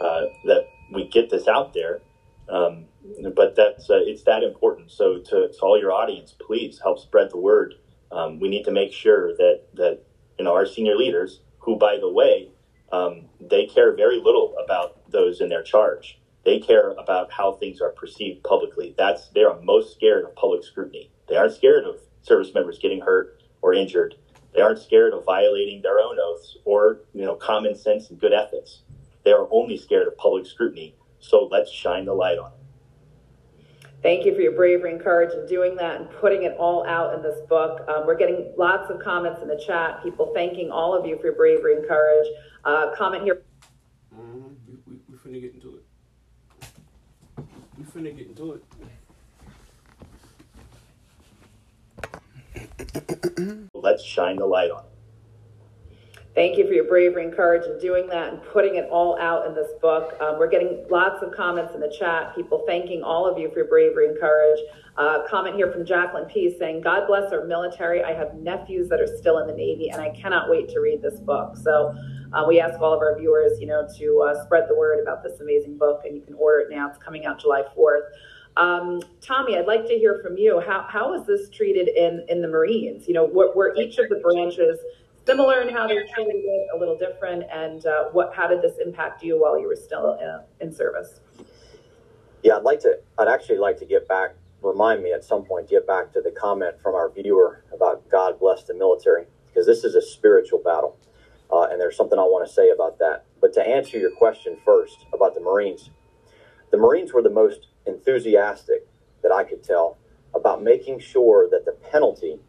[0.00, 2.02] uh, that we get this out there.
[2.48, 2.84] Um,
[3.34, 4.90] but that's uh, it's that important.
[4.90, 7.74] So to, to, all your audience, please help spread the word.
[8.12, 10.00] Um, we need to make sure that that
[10.38, 12.50] you know our senior leaders, who by the way
[12.92, 16.18] um, they care very little about those in their charge.
[16.44, 18.94] They care about how things are perceived publicly.
[18.96, 21.10] That's they are most scared of public scrutiny.
[21.28, 24.14] They aren't scared of service members getting hurt or injured.
[24.54, 28.32] They aren't scared of violating their own oaths or you know common sense and good
[28.32, 28.82] ethics.
[29.24, 30.94] They are only scared of public scrutiny.
[31.28, 32.58] So let's shine the light on it.
[34.02, 37.14] Thank you for your bravery and courage in doing that and putting it all out
[37.14, 37.88] in this book.
[37.88, 41.28] Um, we're getting lots of comments in the chat, people thanking all of you for
[41.28, 42.26] your bravery and courage.
[42.66, 43.42] Uh, comment here.
[44.14, 44.48] Mm-hmm.
[44.68, 45.84] We, we, we finna get into it.
[47.78, 48.62] We finna get into it.
[53.72, 54.93] Let's shine the light on it.
[56.34, 59.46] Thank you for your bravery and courage in doing that and putting it all out
[59.46, 60.20] in this book.
[60.20, 63.58] Um, we're getting lots of comments in the chat, people thanking all of you for
[63.58, 64.58] your bravery and courage.
[64.96, 68.02] Uh, comment here from Jacqueline P saying, God bless our military.
[68.02, 71.02] I have nephews that are still in the Navy and I cannot wait to read
[71.02, 71.56] this book.
[71.56, 71.94] So
[72.32, 75.22] uh, we ask all of our viewers, you know, to uh, spread the word about
[75.22, 76.88] this amazing book and you can order it now.
[76.88, 78.08] It's coming out July 4th.
[78.56, 80.60] Um, Tommy, I'd like to hear from you.
[80.66, 83.06] How, how is this treated in, in the Marines?
[83.06, 84.80] You know, were, were each of the branches
[85.26, 88.76] similar in how they treated it, a little different, and uh, what how did this
[88.84, 91.20] impact you while you were still in, uh, in service?
[92.42, 92.98] Yeah, I'd like to.
[93.18, 94.34] I'd actually like to get back.
[94.62, 95.68] Remind me at some point.
[95.68, 99.84] Get back to the comment from our viewer about God bless the military, because this
[99.84, 100.96] is a spiritual battle,
[101.52, 103.24] uh, and there's something I want to say about that.
[103.40, 105.90] But to answer your question first about the Marines,
[106.70, 108.86] the Marines were the most enthusiastic
[109.22, 109.98] that I could tell
[110.34, 112.40] about making sure that the penalty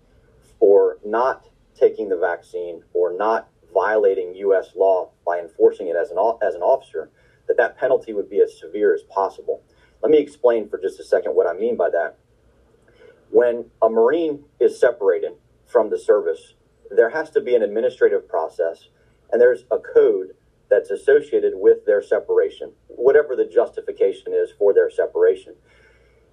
[0.59, 1.47] for not
[1.79, 4.69] taking the vaccine or not violating U.S.
[4.75, 7.09] law by enforcing it as an, as an officer,
[7.47, 9.61] that that penalty would be as severe as possible.
[10.01, 12.17] Let me explain for just a second what I mean by that.
[13.29, 15.33] When a Marine is separated
[15.65, 16.53] from the service,
[16.89, 18.89] there has to be an administrative process,
[19.31, 20.35] and there's a code
[20.69, 25.55] that's associated with their separation, whatever the justification is for their separation.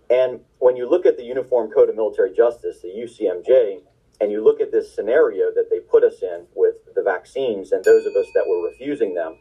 [0.09, 3.83] And when you look at the Uniform Code of Military Justice, the UCMJ,
[4.21, 7.85] and you look at this scenario that they put us in with the vaccines and
[7.85, 9.37] those of us that were refusing them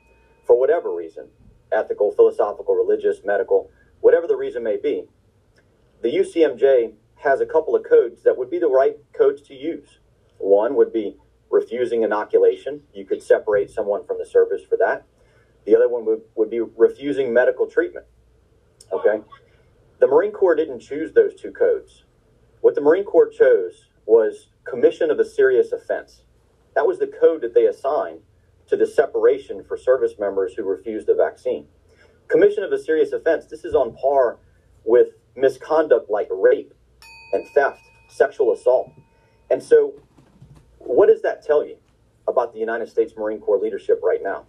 [0.45, 1.29] for whatever reason
[1.73, 3.69] ethical, philosophical, religious, medical,
[4.01, 5.05] whatever the reason may be
[6.01, 9.99] the UCMJ has a couple of codes that would be the right codes to use.
[10.39, 11.17] One would be
[11.51, 12.81] refusing inoculation.
[12.93, 15.05] You could separate someone from the service for that.
[15.65, 18.07] The other one would, would be refusing medical treatment.
[18.91, 19.21] Okay?
[19.99, 22.03] The Marine Corps didn't choose those two codes.
[22.61, 26.23] What the Marine Corps chose was commission of a serious offense.
[26.75, 28.21] That was the code that they assigned
[28.67, 31.67] to the separation for service members who refused the vaccine.
[32.27, 34.39] Commission of a serious offense, this is on par
[34.85, 36.73] with misconduct like rape
[37.33, 38.91] and theft, sexual assault.
[39.49, 39.93] And so,
[40.77, 41.77] what does that tell you
[42.27, 44.45] about the United States Marine Corps leadership right now?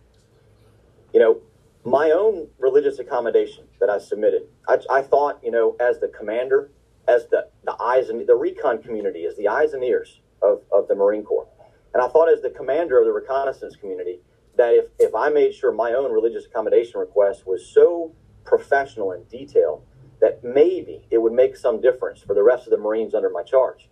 [1.12, 1.40] You know,
[1.85, 6.70] my own religious accommodation that I submitted, I, I thought, you know, as the commander,
[7.08, 10.88] as the, the eyes and the recon community, as the eyes and ears of, of
[10.88, 11.48] the Marine Corps.
[11.94, 14.20] And I thought, as the commander of the reconnaissance community,
[14.56, 19.28] that if, if I made sure my own religious accommodation request was so professional and
[19.28, 19.84] detailed
[20.20, 23.42] that maybe it would make some difference for the rest of the Marines under my
[23.42, 23.88] charge.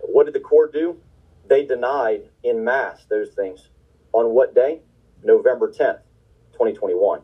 [0.00, 1.00] What did the Corps do?
[1.46, 3.68] They denied in mass those things.
[4.12, 4.80] On what day?
[5.22, 6.00] November 10th,
[6.52, 7.20] 2021,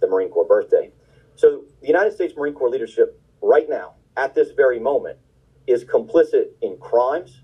[0.00, 0.90] the Marine Corps birthday.
[1.36, 5.18] So the United States Marine Corps leadership, right now, at this very moment,
[5.66, 7.42] is complicit in crimes,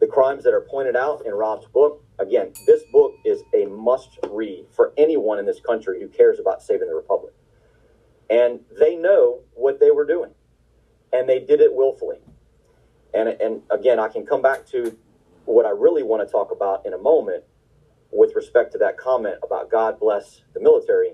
[0.00, 2.04] the crimes that are pointed out in Rob's book.
[2.18, 6.62] Again, this book is a must read for anyone in this country who cares about
[6.62, 7.32] saving the Republic.
[8.28, 10.30] And they know what they were doing,
[11.12, 12.18] and they did it willfully.
[13.14, 14.96] And, and again, I can come back to
[15.44, 17.44] what I really want to talk about in a moment
[18.10, 21.12] with respect to that comment about God bless the military,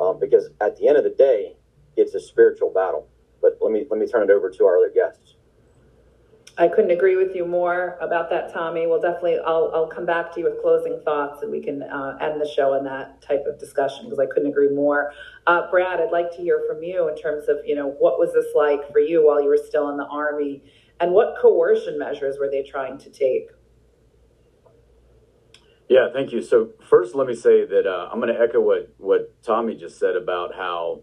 [0.00, 1.56] um, because at the end of the day,
[1.96, 3.08] it's a spiritual battle.
[3.40, 5.36] But let me let me turn it over to our other guests.
[6.58, 8.86] I couldn't agree with you more about that, Tommy.
[8.86, 12.18] We'll definitely, I'll, I'll come back to you with closing thoughts and we can uh,
[12.20, 15.10] end the show on that type of discussion because I couldn't agree more.
[15.46, 18.34] Uh, Brad, I'd like to hear from you in terms of, you know, what was
[18.34, 20.62] this like for you while you were still in the Army
[21.00, 23.48] and what coercion measures were they trying to take?
[25.88, 26.42] Yeah, thank you.
[26.42, 29.98] So first, let me say that uh, I'm going to echo what what Tommy just
[29.98, 31.02] said about how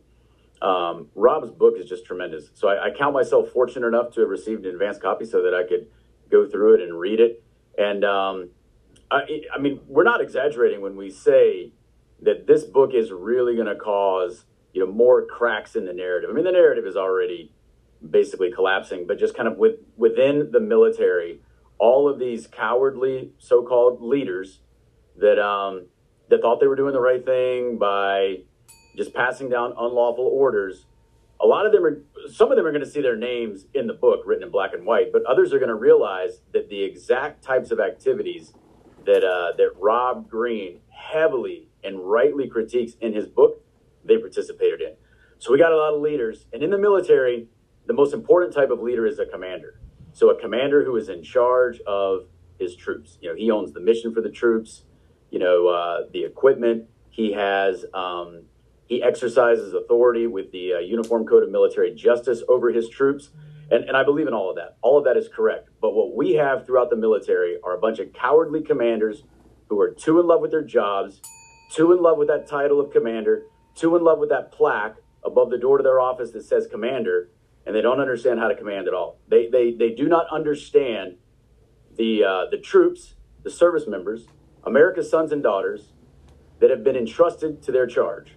[0.62, 2.50] um, Rob's book is just tremendous.
[2.54, 5.54] So I, I, count myself fortunate enough to have received an advanced copy so that
[5.54, 5.88] I could
[6.32, 7.44] go through it and read it.
[7.78, 8.50] And um,
[9.12, 11.74] I, I mean, we're not exaggerating when we say
[12.24, 16.30] that this book is really going to cause you know more cracks in the narrative.
[16.30, 17.52] I mean, the narrative is already
[18.08, 21.40] basically collapsing, but just kind of with within the military,
[21.78, 24.60] all of these cowardly so-called leaders
[25.18, 25.88] that um,
[26.30, 28.44] that thought they were doing the right thing by
[28.98, 30.86] just passing down unlawful orders.
[31.40, 33.86] A lot of them are, some of them are going to see their names in
[33.86, 36.84] the book written in black and white, but others are going to realize that the
[36.84, 38.54] exact types of activities
[39.06, 43.64] that uh, that Rob Green heavily and rightly critiques in his book,
[44.04, 44.94] they participated in.
[45.38, 47.48] So we got a lot of leaders, and in the military,
[47.86, 49.80] the most important type of leader is a commander.
[50.12, 52.26] So a commander who is in charge of
[52.60, 53.20] his troops.
[53.22, 54.84] You know, he owns the mission for the troops
[55.30, 56.86] you know, uh, the equipment.
[57.10, 58.44] He has, um,
[58.88, 63.30] he exercises authority with the uh, Uniform Code of Military Justice over his troops.
[63.70, 64.78] And, and I believe in all of that.
[64.82, 65.70] All of that is correct.
[65.82, 69.24] But what we have throughout the military are a bunch of cowardly commanders
[69.68, 71.22] who are too in love with their jobs,
[71.74, 73.44] too in love with that title of commander,
[73.76, 74.96] too in love with that plaque
[75.26, 77.30] above the door to their office that says commander,
[77.66, 79.20] and they don't understand how to command at all.
[79.28, 81.18] They, they, they do not understand
[81.98, 84.28] the, uh, the troops, the service members,
[84.64, 85.92] America's sons and daughters
[86.60, 88.37] that have been entrusted to their charge.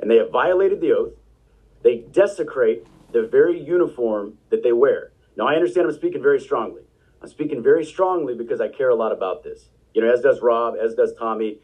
[0.00, 1.14] And they have violated the oath.
[1.82, 5.12] They desecrate the very uniform that they wear.
[5.36, 6.82] Now, I understand I'm speaking very strongly.
[7.22, 9.70] I'm speaking very strongly because I care a lot about this.
[9.94, 11.60] You know, as does Rob, as does Tommy,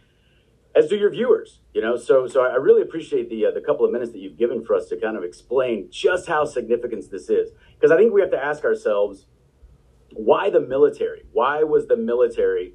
[0.75, 1.61] as do your viewers.
[1.73, 4.39] You know, so so I really appreciate the uh, the couple of minutes that you've
[4.39, 7.51] given for us to kind of explain just how significant this is.
[7.75, 9.27] Because I think we have to ask ourselves,
[10.13, 11.25] why the military?
[11.33, 12.75] Why was the military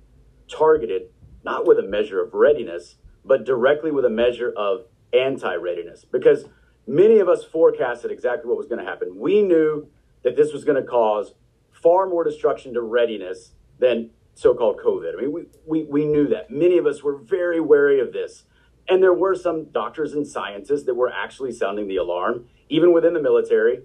[0.50, 1.10] targeted
[1.44, 6.05] not with a measure of readiness, but directly with a measure of anti readiness.
[6.05, 6.45] Because
[6.88, 9.18] many of us forecasted exactly what was going to happen.
[9.18, 9.88] We knew
[10.24, 11.34] that this was going to cause
[11.72, 15.14] far more destruction to readiness than so called COVID.
[15.18, 16.49] I mean, we, we, we knew that.
[16.49, 18.43] Many of us were very wary of this.
[18.88, 23.14] And there were some doctors and scientists that were actually sounding the alarm, even within
[23.14, 23.84] the military,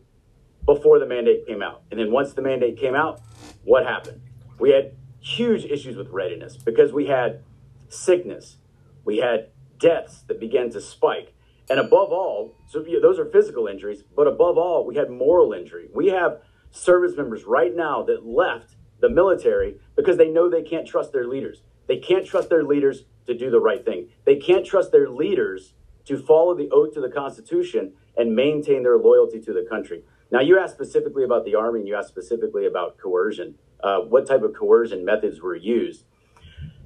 [0.65, 1.83] before the mandate came out.
[1.91, 3.21] And then once the mandate came out,
[3.65, 4.23] what happened?
[4.59, 7.43] We had huge issues with readiness because we had
[7.89, 8.57] sickness,
[9.05, 9.49] we had
[9.79, 11.35] deaths that began to spike.
[11.71, 15.89] And above all, so those are physical injuries, but above all, we had moral injury.
[15.95, 20.87] We have service members right now that left the military because they know they can't
[20.87, 21.63] trust their leaders.
[21.87, 24.09] They can't trust their leaders to do the right thing.
[24.25, 25.75] They can't trust their leaders
[26.07, 30.03] to follow the oath to the Constitution and maintain their loyalty to the country.
[30.31, 34.27] Now, you asked specifically about the Army and you asked specifically about coercion uh, what
[34.27, 36.05] type of coercion methods were used.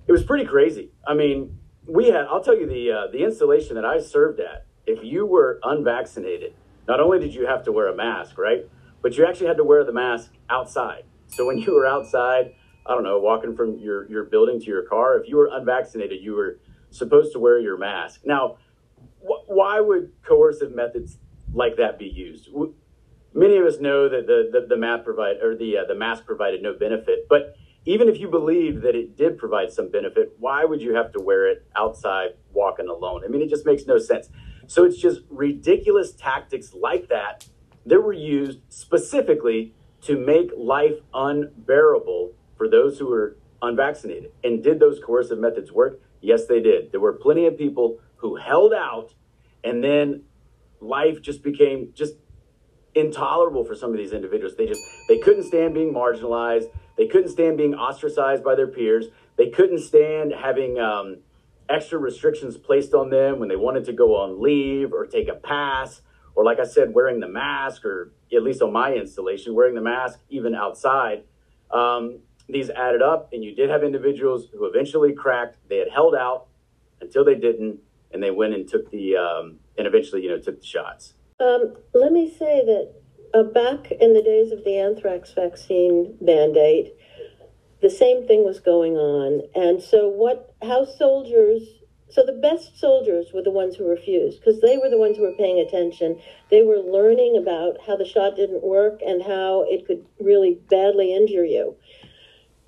[0.07, 0.91] It was pretty crazy.
[1.07, 1.59] I mean,
[1.89, 5.27] we had, I'll tell you, the, uh, the installation that I served at, if you
[5.27, 6.55] were unvaccinated,
[6.87, 8.69] not only did you have to wear a mask, right?
[9.03, 11.05] But you actually had to wear the mask outside.
[11.29, 12.55] So when you were outside,
[12.87, 16.23] I don't know, walking from your, your building to your car, if you were unvaccinated,
[16.23, 16.59] you were
[16.91, 18.23] supposed to wear your mask.
[18.25, 18.59] Now,
[19.21, 21.19] wh- why would coercive methods
[21.53, 22.49] like that be used?
[23.35, 26.63] many of us know that the, the, the provide or the uh, the mask provided
[26.63, 30.81] no benefit, but even if you believe that it did provide some benefit, why would
[30.81, 33.23] you have to wear it outside walking alone?
[33.25, 34.29] I mean, it just makes no sense.
[34.67, 37.47] So it's just ridiculous tactics like that
[37.87, 44.33] that were used specifically to make life unbearable for those who were unvaccinated.
[44.45, 46.01] And did those coercive methods work?
[46.21, 46.93] Yes, they did.
[46.93, 49.15] There were plenty of people who held out,
[49.65, 50.25] and then
[50.81, 52.15] life just became just
[52.95, 54.57] intolerable for some of these individuals.
[54.57, 56.67] They just they couldn't stand being marginalized.
[56.99, 59.07] They couldn't stand being ostracized by their peers.
[59.37, 61.19] They couldn't stand having um,
[61.71, 65.35] extra restrictions placed on them when they wanted to go on leave or take a
[65.35, 66.03] pass,
[66.35, 69.81] or like I said, wearing the mask, or at least on my installation, wearing the
[69.81, 71.23] mask even outside.
[71.71, 72.19] Um,
[72.49, 75.57] these added up, and you did have individuals who eventually cracked.
[75.69, 76.47] They had held out
[77.01, 77.79] until they didn't,
[78.13, 81.15] and they went and took the um, and eventually, you know, took the shots.
[81.39, 82.98] Um, let me say that
[83.35, 86.95] uh, back in the days of the anthrax vaccine mandate,
[87.81, 89.43] the same thing was going on.
[89.55, 91.63] And so, what, how soldiers,
[92.11, 95.23] so the best soldiers were the ones who refused because they were the ones who
[95.23, 96.21] were paying attention.
[96.51, 101.15] They were learning about how the shot didn't work and how it could really badly
[101.15, 101.77] injure you.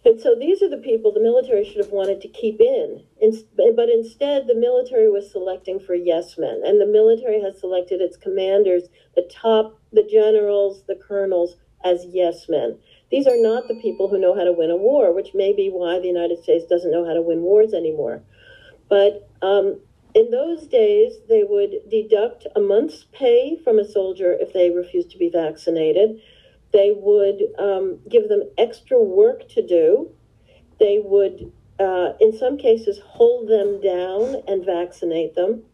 [0.04, 3.02] And so these are the people the military should have wanted to keep in.
[3.20, 6.62] But instead, the military was selecting for yes men.
[6.64, 8.84] And the military has selected its commanders,
[9.14, 12.78] the top, the generals, the colonels, as yes men.
[13.10, 15.68] These are not the people who know how to win a war, which may be
[15.68, 18.22] why the United States doesn't know how to win wars anymore.
[18.88, 19.80] But um,
[20.14, 25.10] in those days, they would deduct a month's pay from a soldier if they refused
[25.10, 26.20] to be vaccinated.
[26.72, 30.10] They would um, give them extra work to do.
[30.78, 35.64] They would, uh, in some cases, hold them down and vaccinate them.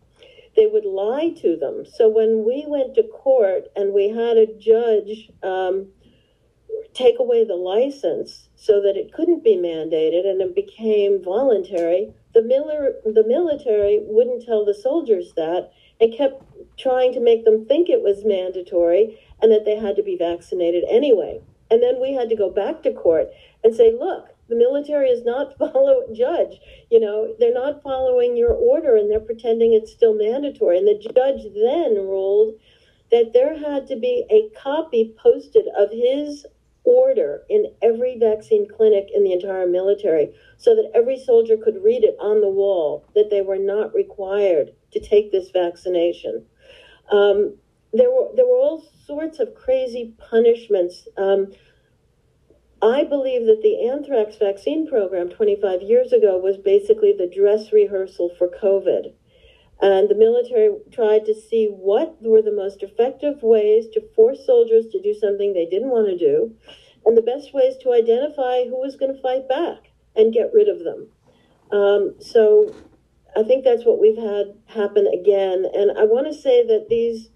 [0.57, 1.85] They would lie to them.
[1.85, 5.89] So when we went to court and we had a judge um,
[6.95, 12.43] take away the license so that it couldn't be mandated and it became voluntary, the,
[12.43, 16.43] miller, the military wouldn't tell the soldiers that and kept
[16.79, 20.85] trying to make them think it was mandatory and that they had to be vaccinated
[20.91, 21.41] anyway.
[21.71, 23.29] And then we had to go back to court
[23.65, 26.59] and say, look, the military is not follow judge.
[26.91, 30.79] You know, they're not following your order and they're pretending it's still mandatory.
[30.79, 32.55] And the judge then ruled
[33.11, 36.47] that there had to be a copy posted of his
[36.85, 42.05] order in every vaccine clinic in the entire military so that every soldier could read
[42.05, 46.45] it on the wall that they were not required to take this vaccination.
[47.11, 47.57] Um,
[47.93, 51.09] there were there were all sorts of crazy punishments.
[51.17, 51.53] Um,
[52.83, 58.31] I believe that the anthrax vaccine program 25 years ago was basically the dress rehearsal
[58.37, 59.15] for COVID.
[59.81, 64.87] And the military tried to see what were the most effective ways to force soldiers
[64.93, 66.55] to do something they didn't want to do,
[67.05, 70.69] and the best ways to identify who was going to fight back and get rid
[70.69, 71.09] of them.
[71.71, 72.75] Um, so
[73.37, 75.67] I think that's what we've had happen again.
[75.75, 77.29] And I want to say that these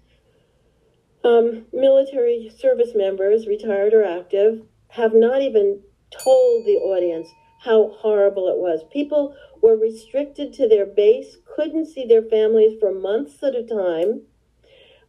[1.23, 5.79] um, military service members, retired or active, have not even
[6.11, 7.29] told the audience
[7.59, 8.81] how horrible it was.
[8.91, 14.21] People were restricted to their base, couldn't see their families for months at a time.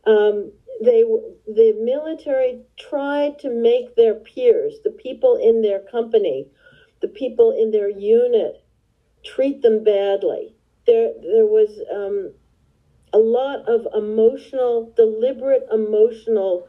[0.07, 0.53] Um,
[0.85, 1.03] they,
[1.47, 6.47] the military tried to make their peers, the people in their company,
[7.01, 8.65] the people in their unit,
[9.25, 10.55] treat them badly.
[10.87, 12.33] There, there was um,
[13.13, 16.69] a lot of emotional, deliberate emotional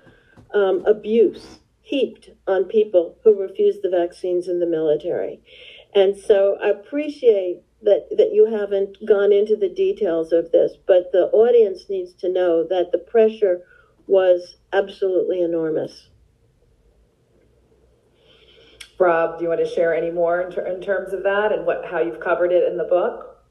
[0.53, 5.39] um, abuse heaped on people who refused the vaccines in the military.
[5.93, 11.11] And so I appreciate that, that you haven't gone into the details of this, but
[11.11, 13.61] the audience needs to know that the pressure
[14.07, 16.09] was absolutely enormous.
[18.97, 21.65] Rob, do you want to share any more in, ter- in terms of that and
[21.65, 23.43] what how you've covered it in the book?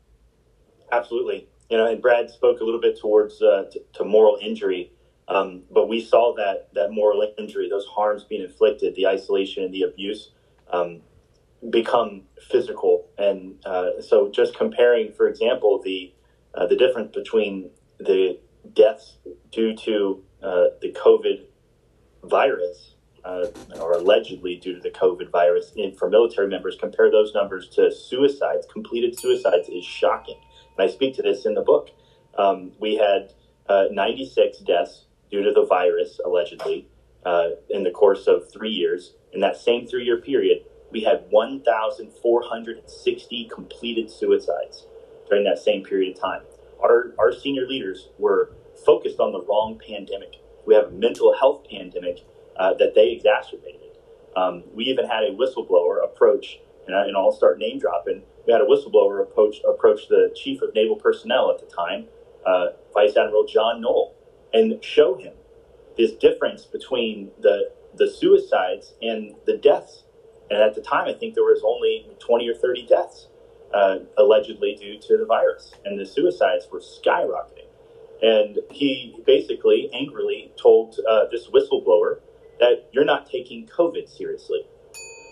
[0.91, 4.93] Absolutely you know, and Brad spoke a little bit towards uh, t- to moral injury,
[5.33, 9.73] um, but we saw that that moral injury, those harms being inflicted, the isolation and
[9.73, 10.31] the abuse,
[10.71, 11.01] um,
[11.71, 13.07] become physical.
[13.17, 16.13] And uh, so, just comparing, for example, the
[16.55, 18.39] uh, the difference between the
[18.75, 19.17] deaths
[19.51, 21.45] due to uh, the COVID
[22.25, 22.89] virus.
[23.25, 23.47] Uh,
[23.79, 27.89] or allegedly due to the COVID virus in for military members, compare those numbers to
[27.93, 30.41] suicides, completed suicides is shocking.
[30.77, 31.91] And I speak to this in the book.
[32.37, 33.33] Um, we had
[33.69, 36.87] uh, 96 deaths due to the virus, allegedly,
[37.25, 39.15] uh, in the course of three years.
[39.33, 44.87] In that same three year period, we had 1,460 completed suicides
[45.29, 46.43] during that same period of time.
[46.83, 48.53] Our, our senior leaders were
[48.85, 50.37] focused on the wrong pandemic.
[50.67, 52.19] We have a mental health pandemic
[52.57, 53.81] uh, that they exacerbated.
[54.37, 58.21] Um, we even had a whistleblower approach, and, I, and I'll start name dropping.
[58.47, 62.09] We had a whistleblower approach approach the chief of naval personnel at the time,
[62.45, 64.15] uh, Vice Admiral John Nowell,
[64.53, 65.35] and show him
[65.97, 70.05] this difference between the the suicides and the deaths.
[70.51, 73.29] And at the time, I think there was only 20 or 30 deaths
[73.73, 77.69] uh, allegedly due to the virus, and the suicides were skyrocketing.
[78.23, 82.21] And he basically angrily told uh, this whistleblower
[82.61, 84.67] that you're not taking COVID seriously.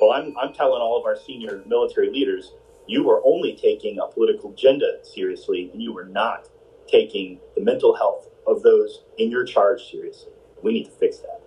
[0.01, 2.53] Well, I'm, I'm telling all of our senior military leaders,
[2.87, 6.49] you are only taking a political agenda seriously, and you are not
[6.89, 10.32] taking the mental health of those in your charge seriously.
[10.62, 11.41] We need to fix that.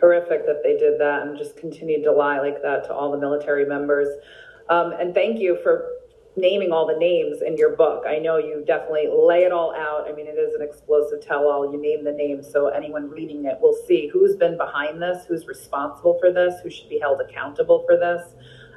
[0.00, 3.18] Horrific that they did that and just continued to lie like that to all the
[3.18, 4.08] military members.
[4.68, 5.88] Um, and thank you for
[6.36, 8.04] naming all the names in your book.
[8.06, 10.06] I know you definitely lay it all out.
[10.08, 11.70] I mean, it is an explosive tell all.
[11.72, 15.46] You name the names, so anyone reading it will see who's been behind this, who's
[15.46, 18.34] responsible for this, who should be held accountable for this,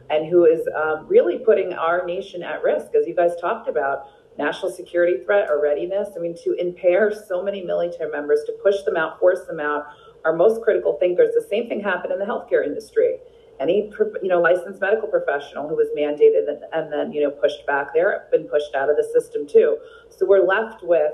[0.10, 4.08] and who is um, really putting our nation at risk, as you guys talked about.
[4.38, 6.10] National security threat or readiness.
[6.16, 9.86] I mean, to impair so many military members, to push them out, force them out,
[10.24, 11.34] our most critical thinkers.
[11.34, 13.18] The same thing happened in the healthcare industry
[13.62, 17.94] any you know licensed medical professional who was mandated and, then you know pushed back
[17.94, 19.78] they're been pushed out of the system too
[20.10, 21.14] so we're left with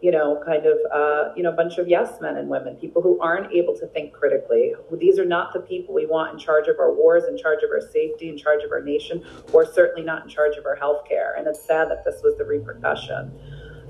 [0.00, 3.02] you know kind of uh, you know a bunch of yes men and women people
[3.02, 6.68] who aren't able to think critically these are not the people we want in charge
[6.68, 10.02] of our wars in charge of our safety in charge of our nation or certainly
[10.02, 13.32] not in charge of our health care and it's sad that this was the repercussion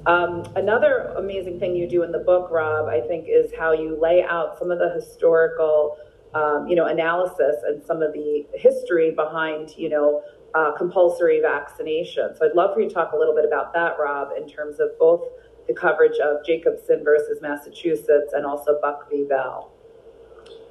[0.06, 3.98] um, another amazing thing you do in the book rob i think is how you
[4.00, 5.96] lay out some of the historical
[6.34, 10.22] um, you know, analysis and some of the history behind, you know,
[10.54, 12.34] uh, compulsory vaccination.
[12.36, 14.80] So I'd love for you to talk a little bit about that, Rob, in terms
[14.80, 15.22] of both
[15.68, 19.24] the coverage of Jacobson versus Massachusetts and also Buck v.
[19.24, 19.70] Bell.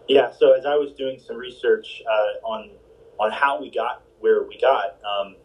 [0.08, 0.32] Yeah.
[0.32, 2.72] So as I was doing some research uh, on
[3.20, 5.36] on how we got where we got, um,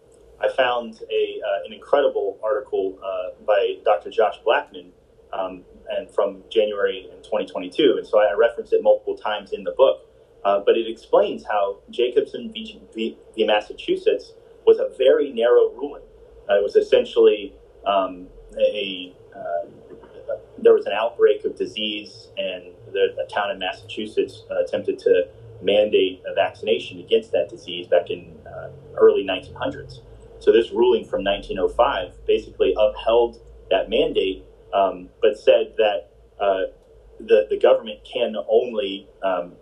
[0.40, 4.11] I found a uh, an incredible article uh, by Dr.
[4.11, 4.92] Josh Blackman
[5.32, 7.96] um, and from January in 2022.
[7.98, 10.09] And so I reference it multiple times in the book.
[10.44, 14.32] Uh, but it explains how Jacobson v, v, v, Massachusetts
[14.66, 16.03] was a very narrow ruling.
[16.50, 17.55] Uh, it was essentially
[17.86, 18.26] um,
[18.59, 24.62] a, uh, there was an outbreak of disease, and the, a town in Massachusetts uh,
[24.62, 25.28] attempted to
[25.61, 30.01] mandate a vaccination against that disease back in uh, early 1900s.
[30.41, 36.11] So this ruling from 1905 basically upheld that mandate um, but said that
[36.41, 36.62] uh,
[37.20, 39.53] the the government can only um,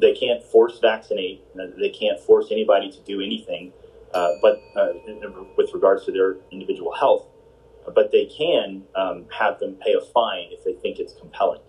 [0.00, 3.72] they can't force vaccinate, they can't force anybody to do anything,
[4.12, 4.88] uh, but uh,
[5.56, 7.26] with regards to their individual health,
[7.94, 11.60] but they can um, have them pay a fine if they think it's compelling.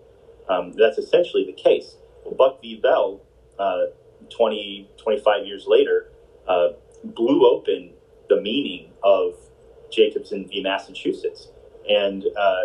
[0.48, 1.96] Um, that's essentially the case.
[2.24, 2.80] Well, Buck v.
[2.82, 3.20] Bell,
[3.58, 3.86] uh,
[4.30, 6.10] 20, 25 years later,
[6.46, 6.68] uh,
[7.04, 7.92] blew open
[8.28, 9.34] the meaning of
[9.90, 10.62] Jacobson v.
[10.62, 11.48] Massachusetts.
[11.88, 12.62] And uh,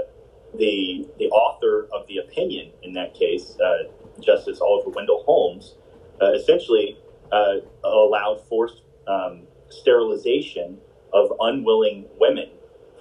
[0.55, 3.89] the the author of the opinion in that case, uh,
[4.19, 5.75] Justice Oliver Wendell Holmes,
[6.21, 6.97] uh, essentially
[7.31, 10.77] uh, allowed forced um, sterilization
[11.13, 12.49] of unwilling women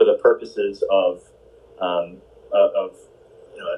[0.02, 1.22] for the purposes of
[1.80, 2.18] um,
[2.52, 2.96] of
[3.54, 3.76] you know,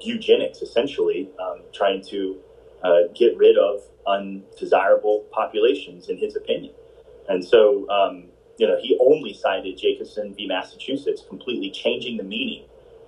[0.00, 2.38] eugenics, essentially um, trying to
[2.82, 6.72] uh, get rid of undesirable populations, in his opinion.
[7.28, 8.24] And so, um,
[8.58, 10.46] you know, he only cited Jacobson v.
[10.46, 12.64] Massachusetts, completely changing the meaning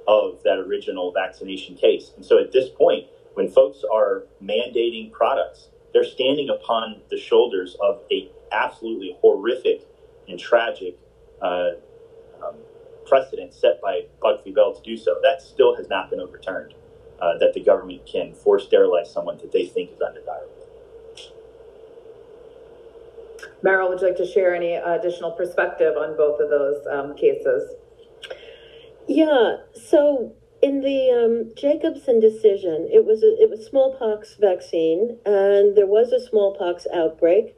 [0.07, 2.12] of that original vaccination case.
[2.16, 7.76] And so at this point, when folks are mandating products, they're standing upon the shoulders
[7.82, 9.86] of a absolutely horrific
[10.28, 10.96] and tragic
[11.40, 11.70] uh,
[12.47, 12.57] um,
[13.07, 14.53] precedent set by Buck v.
[14.53, 15.16] Bell to do so.
[15.22, 16.74] That still has not been overturned.
[17.20, 20.61] Uh, that the government can force sterilize someone that they think is undesirable.
[23.62, 27.74] Meryl, would you like to share any additional perspective on both of those um, cases?
[29.07, 29.57] Yeah.
[29.74, 30.32] So
[30.62, 36.12] in the um, Jacobson decision, it was a, it was smallpox vaccine, and there was
[36.12, 37.57] a smallpox outbreak,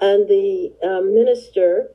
[0.00, 1.90] and the um, minister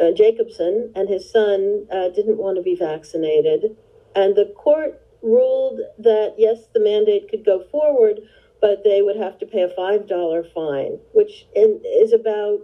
[0.00, 3.76] uh, Jacobson and his son uh, didn't want to be vaccinated,
[4.14, 8.20] and the court ruled that yes, the mandate could go forward,
[8.60, 12.60] but they would have to pay a five dollar fine, which in, is about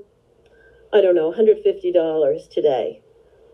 [0.92, 3.02] I don't know, one hundred fifty dollars today.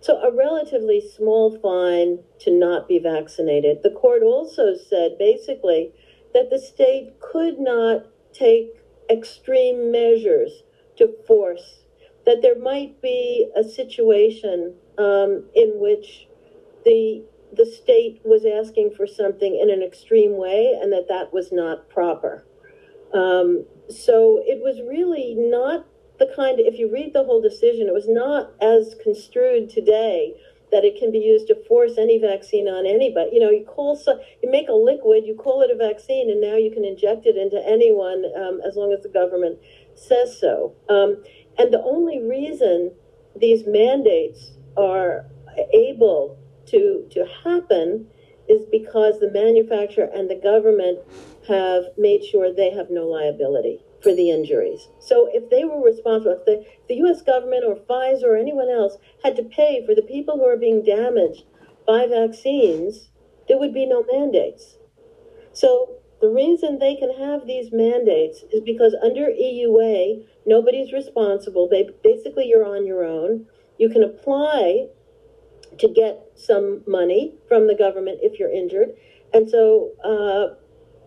[0.01, 3.83] So, a relatively small fine to not be vaccinated.
[3.83, 5.93] The court also said basically
[6.35, 10.63] that the state could not take extreme measures
[10.97, 11.85] to force,
[12.29, 16.29] that there might be a situation um, in which
[16.85, 17.25] the
[17.57, 21.89] the state was asking for something in an extreme way and that that was not
[21.89, 22.45] proper.
[23.15, 25.87] Um, so it was really not
[26.19, 30.35] the kind, if you read the whole decision, it was not as construed today
[30.71, 33.31] that it can be used to force any vaccine on anybody.
[33.33, 36.41] You know, you call so, you make a liquid, you call it a vaccine, and
[36.41, 39.59] now you can inject it into anyone um, as long as the government
[39.95, 40.75] says so.
[40.91, 41.23] Um,
[41.59, 42.93] and the only reason
[43.37, 45.27] these mandates are
[45.73, 48.07] able to to happen
[48.49, 50.99] is because the manufacturer and the government
[51.47, 54.89] have made sure they have no liability for the injuries.
[55.01, 58.97] So if they were responsible, if the, the US government or Pfizer or anyone else
[59.23, 61.45] had to pay for the people who are being damaged
[61.87, 63.11] by vaccines,
[63.49, 64.79] there would be no mandates.
[65.53, 71.69] So the reason they can have these mandates is because under EUA, nobody's responsible.
[71.69, 73.47] They basically you're on your own.
[73.79, 74.89] You can apply
[75.79, 78.91] to get some money from the government if you're injured.
[79.33, 80.57] And so uh,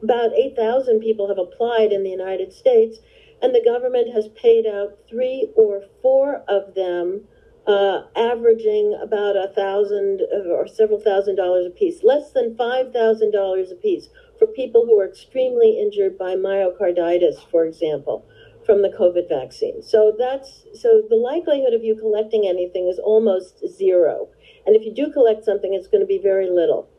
[0.01, 2.99] about 8,000 people have applied in the United States,
[3.41, 7.25] and the government has paid out three or four of them,
[7.67, 13.75] uh, averaging about a thousand or several thousand dollars a piece, less than $5,000 a
[13.75, 14.07] piece
[14.41, 18.25] for people who are extremely injured by myocarditis, for example,
[18.65, 19.83] from the COVID vaccine.
[19.83, 24.29] So that's so the likelihood of you collecting anything is almost zero.
[24.65, 26.89] And if you do collect something, it's going to be very little.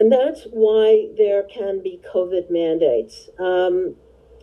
[0.00, 3.28] And that's why there can be COVID mandates.
[3.38, 3.94] Um,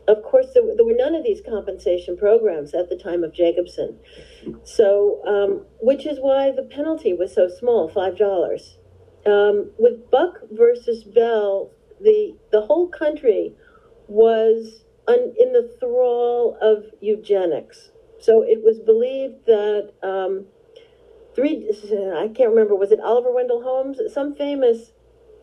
[0.07, 3.99] of course, there, there, were none of these compensation programs at the time of Jacobson.
[4.63, 8.75] So, um, which is why the penalty was so small $5.
[9.25, 13.53] Um, with Buck versus Bell, the, the whole country
[14.07, 17.91] was un, in the thrall of eugenics.
[18.19, 20.45] So it was believed that um,
[21.35, 21.69] three,
[22.15, 23.99] I can't remember, was it Oliver Wendell Holmes?
[24.13, 24.91] Some famous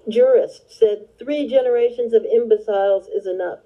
[0.09, 3.61] jurist said three generations of imbeciles is enough.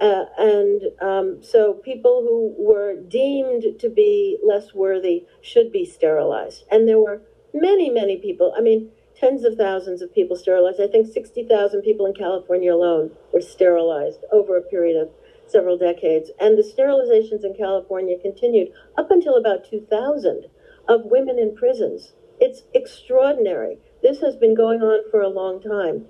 [0.00, 6.64] Uh, and um, so people who were deemed to be less worthy should be sterilized.
[6.70, 10.80] And there were many, many people, I mean, tens of thousands of people sterilized.
[10.80, 15.10] I think 60,000 people in California alone were sterilized over a period of
[15.46, 16.30] several decades.
[16.38, 20.46] And the sterilizations in California continued up until about 2000
[20.88, 22.12] of women in prisons.
[22.40, 23.78] It's extraordinary.
[24.02, 26.06] This has been going on for a long time.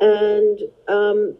[0.00, 1.36] And um,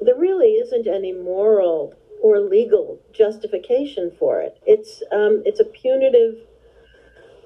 [0.00, 4.58] there really isn't any moral or legal justification for it.
[4.64, 6.46] It's, um, it's a punitive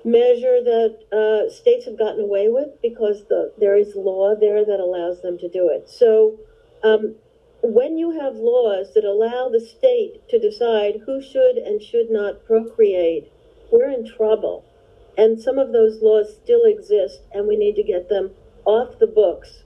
[0.04, 4.80] measure that uh, states have gotten away with because the, there is law there that
[4.80, 5.88] allows them to do it.
[5.88, 6.38] So
[6.82, 7.16] um,
[7.62, 12.44] when you have laws that allow the state to decide who should and should not
[12.46, 13.30] procreate,
[13.70, 14.64] we're in trouble.
[15.18, 18.30] And some of those laws still exist, and we need to get them
[18.64, 19.64] off the books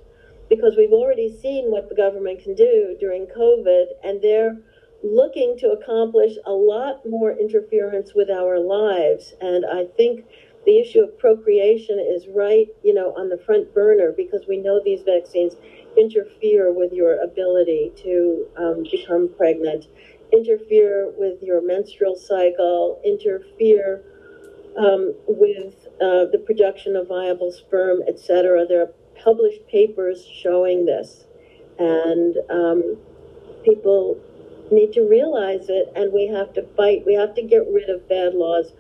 [0.49, 4.59] because we've already seen what the government can do during COVID, and they're
[5.05, 9.35] looking to accomplish a lot more interference with our lives.
[9.41, 10.25] And I think
[10.65, 14.81] the issue of procreation is right, you know, on the front burner because we know
[14.83, 15.57] these vaccines
[15.99, 19.87] interfere with your ability to um, become pregnant,
[20.33, 24.03] interfere with your menstrual cycle, interfere
[24.79, 28.65] um, with uh, the production of viable sperm, etc.
[28.67, 28.93] There are
[29.23, 31.27] published papers showing this,
[31.79, 32.97] and um,
[33.65, 34.19] people
[34.75, 37.05] need to realize it, and we have to fight.
[37.07, 38.73] We have to get rid of bad laws.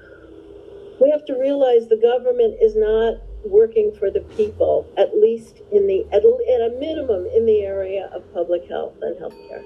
[1.00, 5.86] We have to realize the government is not working for the people, at least in
[5.86, 9.64] the at, at a minimum in the area of public health and healthcare.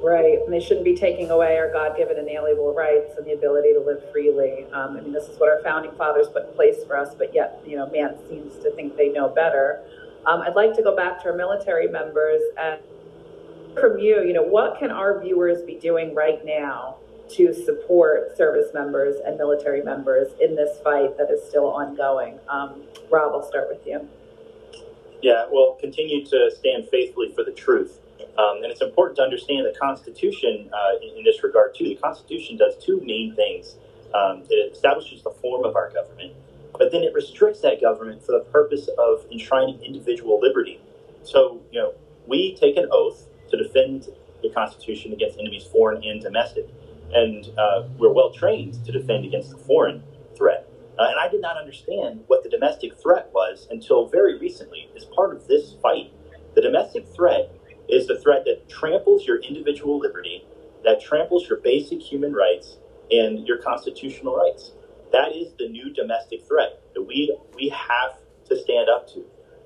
[0.00, 3.80] Right, and they shouldn't be taking away our God-given inalienable rights and the ability to
[3.80, 4.64] live freely.
[4.72, 7.34] Um, I mean, this is what our founding fathers put in place for us, but
[7.34, 9.82] yet, you know, man seems to think they know better.
[10.24, 12.78] Um, I'd like to go back to our military members and
[13.74, 16.96] from you, you know, what can our viewers be doing right now
[17.30, 22.38] to support service members and military members in this fight that is still ongoing?
[22.48, 24.08] Um, Rob, I'll start with you.
[25.20, 27.98] Yeah, well, continue to stand faithfully for the truth.
[28.38, 31.88] Um, and it's important to understand the Constitution uh, in, in, this regard, too.
[31.88, 33.74] The Constitution does two main things
[34.14, 36.32] um, it establishes the form of our government,
[36.78, 40.80] but then it restricts that government for the purpose of enshrining individual liberty.
[41.24, 41.94] So, you know,
[42.26, 44.08] we take an oath to defend
[44.42, 46.68] the Constitution against enemies, foreign and domestic.
[47.12, 50.02] And uh, we're well trained to defend against the foreign
[50.36, 50.68] threat.
[50.98, 55.04] Uh, and I did not understand what the domestic threat was until very recently, as
[55.04, 56.12] part of this fight.
[56.54, 57.52] The domestic threat
[57.88, 60.44] is the threat that tramples your individual liberty,
[60.84, 62.78] that tramples your basic human rights
[63.10, 64.72] and your constitutional rights.
[65.12, 68.18] That is the new domestic threat that we we have
[68.48, 69.24] to stand up to.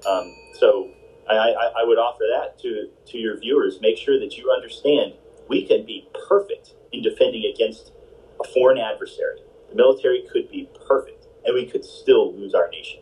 [0.08, 0.90] Um, so
[1.28, 3.78] I, I, I, would offer that to to your viewers.
[3.80, 5.14] Make sure that you understand
[5.48, 7.92] we can be perfect in defending against
[8.40, 9.40] a foreign adversary.
[9.70, 13.00] The military could be perfect, and we could still lose our nation.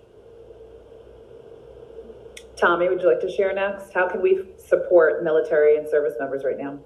[2.56, 3.92] Tommy, would you like to share next?
[3.94, 6.78] How can we support military and service members right now?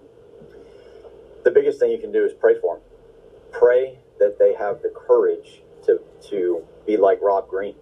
[1.43, 2.85] The biggest thing you can do is pray for them.
[3.51, 7.75] Pray that they have the courage to, to be like Rob Green.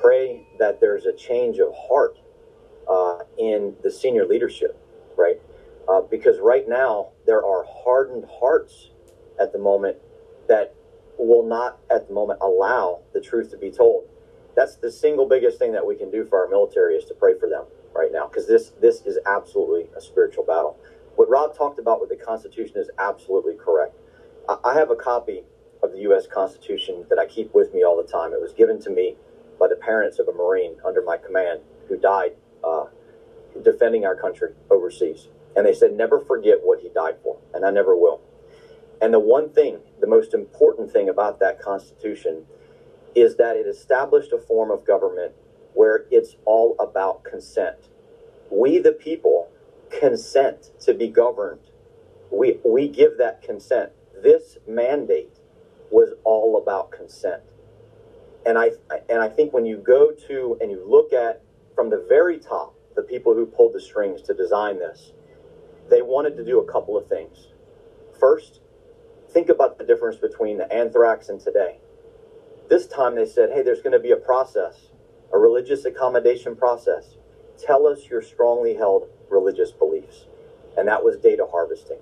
[0.00, 2.18] Pray that there's a change of heart
[2.88, 4.80] uh, in the senior leadership,
[5.16, 5.40] right?
[5.88, 8.90] Uh, because right now, there are hardened hearts
[9.40, 9.96] at the moment
[10.48, 10.74] that
[11.18, 14.04] will not, at the moment, allow the truth to be told.
[14.56, 17.38] That's the single biggest thing that we can do for our military is to pray
[17.38, 17.64] for them
[17.94, 20.76] right now, because this this is absolutely a spiritual battle.
[21.16, 23.96] What Rob talked about with the Constitution is absolutely correct.
[24.48, 25.42] I, I have a copy
[25.82, 26.26] of the U.S.
[26.26, 28.32] Constitution that I keep with me all the time.
[28.32, 29.16] It was given to me
[29.58, 32.32] by the parents of a Marine under my command who died
[32.64, 32.84] uh,
[33.62, 35.28] defending our country overseas.
[35.56, 37.38] And they said, never forget what he died for.
[37.54, 38.20] And I never will.
[39.00, 42.44] And the one thing, the most important thing about that Constitution
[43.14, 45.32] is that it established a form of government
[45.74, 47.76] where it's all about consent.
[48.50, 49.48] We, the people,
[49.90, 51.60] consent to be governed.
[52.30, 53.90] We, we give that consent.
[54.22, 55.40] This mandate
[55.90, 57.42] was all about consent.
[58.44, 58.70] And I,
[59.08, 61.42] and I think when you go to and you look at
[61.78, 65.12] from the very top, the people who pulled the strings to design this,
[65.88, 67.50] they wanted to do a couple of things.
[68.18, 68.62] First,
[69.30, 71.78] think about the difference between the anthrax and today.
[72.68, 74.88] This time they said, hey, there's going to be a process,
[75.32, 77.14] a religious accommodation process.
[77.64, 80.26] Tell us your strongly held religious beliefs.
[80.76, 82.00] And that was data harvesting.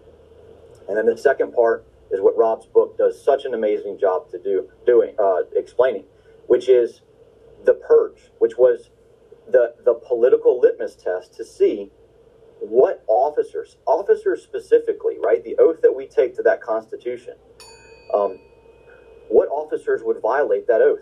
[0.88, 4.38] And then the second part is what Rob's book does such an amazing job to
[4.38, 6.04] do doing uh, explaining,
[6.46, 7.02] which is
[7.66, 8.88] the purge, which was
[9.50, 11.90] the the political litmus test to see
[12.60, 17.34] what officers, officers specifically, right, the oath that we take to that Constitution,
[18.14, 18.38] um,
[19.28, 21.00] what officers would violate that oath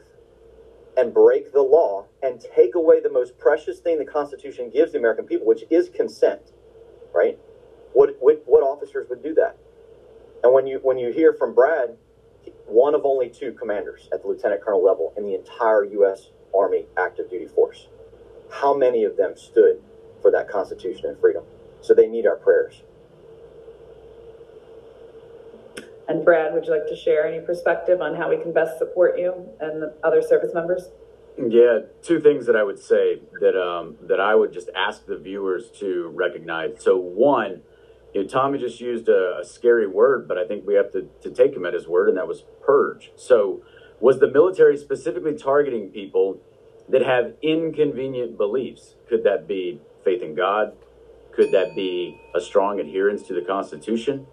[0.96, 4.98] and break the law and take away the most precious thing the Constitution gives the
[4.98, 6.52] American people, which is consent,
[7.14, 7.38] right?
[7.92, 9.56] What, what, what officers would do that?
[10.42, 11.96] And when you when you hear from Brad,
[12.66, 16.30] one of only two commanders at the lieutenant colonel level in the entire U.S.
[16.54, 17.88] Army active duty force,
[18.60, 19.82] how many of them stood
[20.22, 21.44] for that Constitution and freedom?
[21.80, 22.82] So they need our prayers.
[26.06, 29.18] And Brad, would you like to share any perspective on how we can best support
[29.18, 30.90] you and the other service members?
[31.36, 35.16] Yeah, two things that I would say that um, that I would just ask the
[35.16, 36.76] viewers to recognize.
[36.78, 37.62] So one,
[38.14, 41.08] you know, Tommy just used a, a scary word, but I think we have to,
[41.22, 43.10] to take him at his word, and that was purge.
[43.16, 43.62] So
[43.98, 46.40] was the military specifically targeting people
[46.88, 48.96] that have inconvenient beliefs?
[49.08, 50.76] Could that be faith in God?
[51.32, 54.26] Could that be a strong adherence to the Constitution?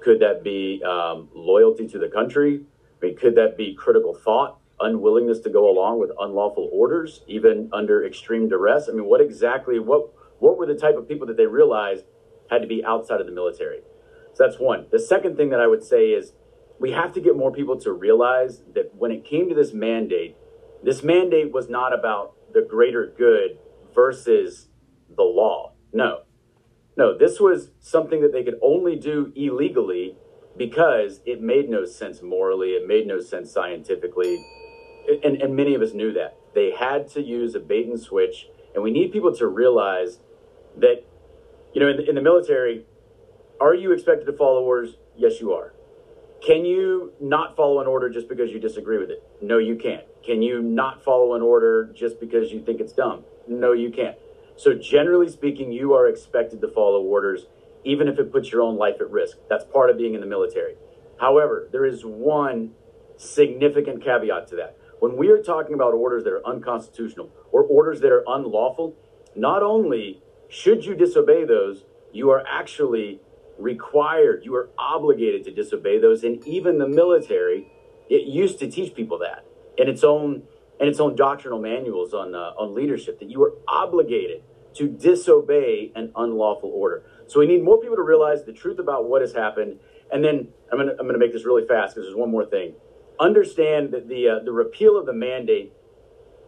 [0.00, 2.62] Could that be um, loyalty to the country?
[3.02, 7.68] I mean, could that be critical thought, unwillingness to go along with unlawful orders, even
[7.72, 8.88] under extreme duress?
[8.88, 12.04] I mean, what exactly, what, what were the type of people that they realized
[12.50, 13.80] had to be outside of the military?
[14.34, 14.86] So that's one.
[14.90, 16.32] The second thing that I would say is
[16.78, 20.36] we have to get more people to realize that when it came to this mandate,
[20.82, 23.58] this mandate was not about the greater good
[23.94, 24.68] versus
[25.14, 25.72] the law.
[25.92, 26.22] No.
[26.96, 30.16] No, this was something that they could only do illegally
[30.56, 34.44] because it made no sense morally, it made no sense scientifically.
[35.22, 36.36] And, and many of us knew that.
[36.54, 38.48] They had to use a bait and switch.
[38.74, 40.18] And we need people to realize
[40.76, 41.04] that,
[41.72, 42.84] you know, in the, in the military,
[43.60, 44.96] are you expected to follow orders?
[45.16, 45.72] Yes, you are.
[46.44, 49.22] Can you not follow an order just because you disagree with it?
[49.42, 50.04] No, you can't.
[50.24, 53.24] Can you not follow an order just because you think it's dumb?
[53.48, 54.16] No, you can't.
[54.56, 57.46] So, generally speaking, you are expected to follow orders,
[57.84, 59.38] even if it puts your own life at risk.
[59.48, 60.74] That's part of being in the military.
[61.20, 62.72] However, there is one
[63.16, 64.76] significant caveat to that.
[65.00, 68.96] When we are talking about orders that are unconstitutional or orders that are unlawful,
[69.34, 73.20] not only should you disobey those, you are actually
[73.58, 76.24] required, you are obligated to disobey those.
[76.24, 77.70] And even the military,
[78.08, 79.44] it used to teach people that
[79.76, 80.42] in its own
[80.80, 84.42] in its own doctrinal manuals on uh, on leadership that you are obligated
[84.74, 87.04] to disobey an unlawful order.
[87.26, 89.80] So we need more people to realize the truth about what has happened.
[90.12, 92.74] And then I'm gonna I'm gonna make this really fast because there's one more thing.
[93.20, 95.72] Understand that the uh, the repeal of the mandate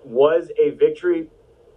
[0.05, 1.29] was a victory,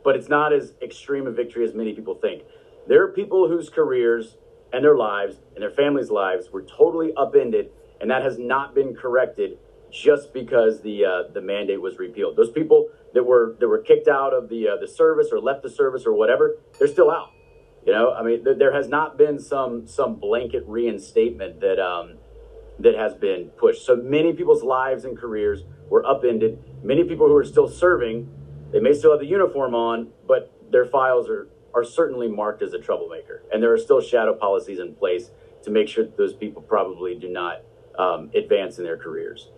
[0.03, 2.43] but it's not as extreme a victory as many people think.
[2.88, 4.38] There are people whose careers
[4.74, 7.69] and their lives and their families' lives were totally upended,
[8.01, 9.59] and that has not been corrected
[9.91, 12.36] just because the uh, the mandate was repealed.
[12.36, 15.61] Those people that were that were kicked out of the uh, the service or left
[15.61, 17.30] the service or whatever, they're still out.
[17.86, 22.17] You know, I mean, th- there has not been some some blanket reinstatement that um,
[22.80, 23.86] that has been pushed.
[23.86, 26.57] So many people's lives and careers were upended.
[26.84, 28.28] Many people who are still serving,
[28.71, 32.74] they may still have the uniform on, but their files are are certainly marked as
[32.74, 35.32] a troublemaker, and there are still shadow policies in place
[35.63, 37.63] to make sure that those people probably do not
[37.97, 39.49] um, advance in their careers.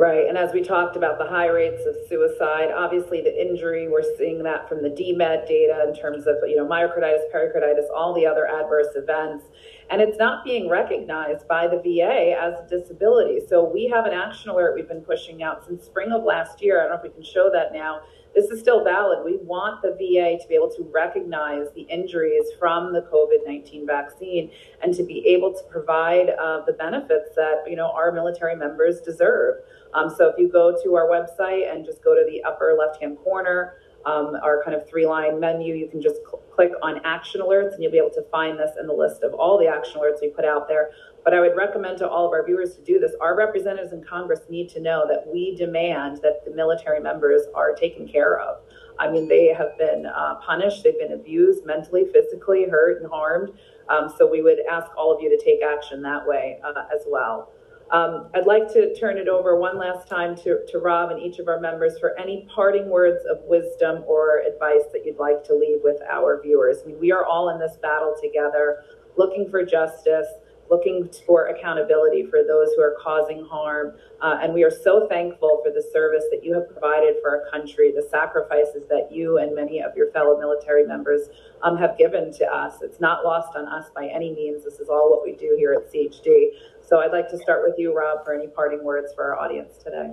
[0.00, 4.16] Right, and as we talked about the high rates of suicide, obviously the injury, we're
[4.16, 8.24] seeing that from the DMED data in terms of, you know, myocarditis, pericarditis, all the
[8.24, 9.44] other adverse events.
[9.90, 13.40] And it's not being recognized by the VA as a disability.
[13.46, 16.78] So we have an action alert we've been pushing out since spring of last year.
[16.78, 18.00] I don't know if we can show that now.
[18.34, 19.24] This is still valid.
[19.24, 23.86] We want the VA to be able to recognize the injuries from the COVID 19
[23.86, 24.50] vaccine
[24.82, 29.00] and to be able to provide uh, the benefits that, you know, our military members
[29.00, 29.62] deserve.
[29.94, 33.18] Um, so if you go to our website and just go to the upper left-hand
[33.18, 33.74] corner,
[34.06, 37.82] um, our kind of three-line menu, you can just cl- click on action alerts and
[37.82, 40.28] you'll be able to find this in the list of all the action alerts we
[40.28, 40.90] put out there.
[41.22, 43.12] But I would recommend to all of our viewers to do this.
[43.20, 47.74] Our representatives in Congress need to know that we demand that the military members are
[47.74, 48.62] taken care of.
[48.98, 53.50] I mean, they have been uh, punished, they've been abused mentally, physically, hurt, and harmed.
[53.88, 57.04] Um, so we would ask all of you to take action that way uh, as
[57.06, 57.52] well.
[57.92, 61.40] Um, I'd like to turn it over one last time to, to Rob and each
[61.40, 65.54] of our members for any parting words of wisdom or advice that you'd like to
[65.54, 66.78] leave with our viewers.
[66.84, 68.84] I mean, we are all in this battle together,
[69.16, 70.28] looking for justice,
[70.70, 73.96] looking for accountability for those who are causing harm.
[74.22, 77.50] Uh, and we are so thankful for the service that you have provided for our
[77.50, 81.28] country, the sacrifices that you and many of your fellow military members
[81.62, 82.82] um, have given to us.
[82.82, 84.62] It's not lost on us by any means.
[84.62, 86.50] This is all what we do here at CHD.
[86.90, 89.78] So I'd like to start with you, Rob, for any parting words for our audience
[89.78, 90.12] today.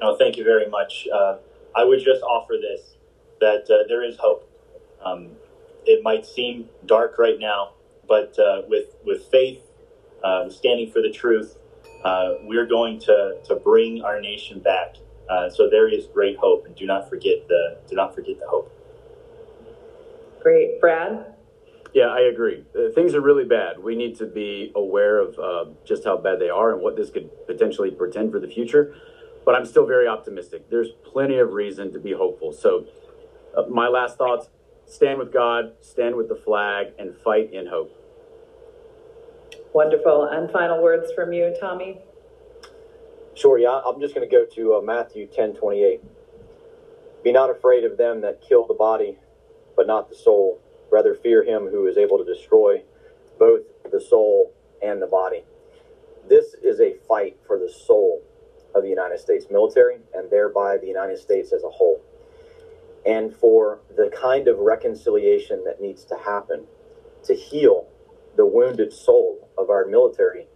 [0.00, 1.06] No, thank you very much.
[1.12, 1.36] Uh,
[1.76, 2.96] I would just offer this
[3.40, 4.50] that uh, there is hope.
[5.04, 5.32] Um,
[5.84, 7.74] it might seem dark right now,
[8.08, 9.60] but uh, with with faith,
[10.24, 11.58] uh, standing for the truth,
[12.04, 14.96] uh, we're going to to bring our nation back.
[15.28, 18.48] Uh, so there is great hope, and do not forget the do not forget the
[18.48, 18.72] hope.
[20.40, 21.34] Great, Brad.
[21.94, 22.64] Yeah, I agree.
[22.76, 23.78] Uh, things are really bad.
[23.78, 27.10] We need to be aware of uh, just how bad they are and what this
[27.10, 28.94] could potentially portend for the future.
[29.44, 30.68] But I'm still very optimistic.
[30.68, 32.52] There's plenty of reason to be hopeful.
[32.52, 32.84] So,
[33.56, 34.50] uh, my last thoughts
[34.84, 37.94] stand with God, stand with the flag, and fight in hope.
[39.72, 40.24] Wonderful.
[40.24, 42.00] And final words from you, Tommy?
[43.34, 46.02] Sure, yeah, I'm just going to go to uh, Matthew 10 28.
[47.24, 49.16] Be not afraid of them that kill the body,
[49.76, 50.60] but not the soul
[50.90, 52.82] Rather, fear him who is able to destroy
[53.38, 55.44] both the soul and the body.
[56.28, 58.22] This is a fight for the soul
[58.74, 62.02] of the United States military and thereby the United States as a whole.
[63.06, 66.66] And for the kind of reconciliation that needs to happen
[67.24, 67.86] to heal
[68.36, 70.46] the wounded soul of our military,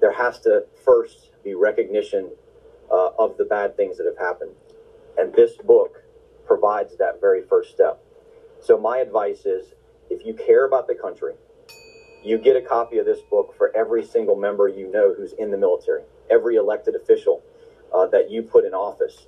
[0.00, 2.30] there has to first be recognition
[2.90, 4.52] uh, of the bad things that have happened.
[5.16, 6.02] And this book
[6.46, 8.02] provides that very first step.
[8.62, 9.74] So my advice is
[10.10, 11.34] if you care about the country,
[12.24, 15.50] you get a copy of this book for every single member you know who's in
[15.50, 17.42] the military, every elected official
[17.94, 19.26] uh, that you put in office,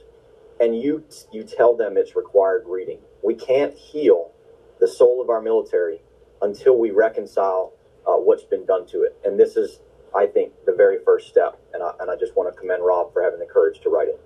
[0.60, 2.98] and you you tell them it's required reading.
[3.22, 4.32] We can't heal
[4.80, 6.00] the soul of our military
[6.42, 7.72] until we reconcile
[8.06, 9.80] uh, what's been done to it, and this is,
[10.16, 11.60] I think, the very first step.
[11.72, 14.08] And I, and I just want to commend Rob for having the courage to write
[14.08, 14.20] it.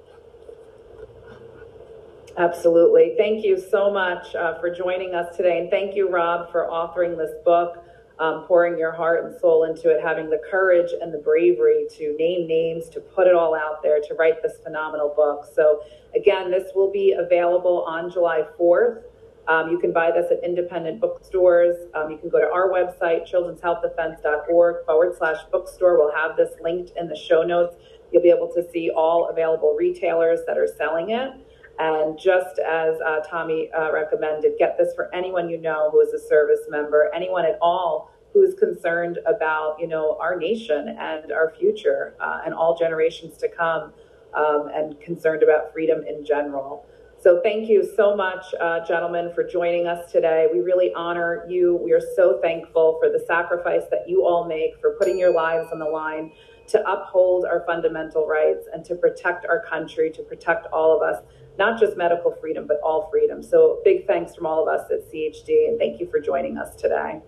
[2.38, 3.14] Absolutely.
[3.18, 5.58] Thank you so much uh, for joining us today.
[5.58, 7.84] And thank you, Rob, for authoring this book,
[8.18, 12.16] um, pouring your heart and soul into it, having the courage and the bravery to
[12.18, 15.46] name names, to put it all out there, to write this phenomenal book.
[15.54, 15.82] So,
[16.16, 19.02] again, this will be available on July 4th.
[19.48, 21.76] Um, you can buy this at independent bookstores.
[21.94, 25.98] Um, you can go to our website, children'shealthdefense.org forward slash bookstore.
[25.98, 27.76] We'll have this linked in the show notes.
[28.10, 31.32] You'll be able to see all available retailers that are selling it.
[31.78, 36.12] And just as uh, Tommy uh, recommended, get this for anyone you know who is
[36.12, 41.52] a service member, anyone at all who's concerned about, you know, our nation and our
[41.58, 43.92] future uh, and all generations to come,
[44.34, 46.86] um, and concerned about freedom in general.
[47.20, 50.48] So thank you so much, uh, gentlemen, for joining us today.
[50.52, 51.76] We really honor you.
[51.76, 55.68] We are so thankful for the sacrifice that you all make, for putting your lives
[55.72, 56.32] on the line
[56.68, 61.22] to uphold our fundamental rights and to protect our country, to protect all of us
[61.58, 63.42] not just medical freedom, but all freedom.
[63.42, 66.74] So big thanks from all of us at CHD, and thank you for joining us
[66.74, 67.20] today.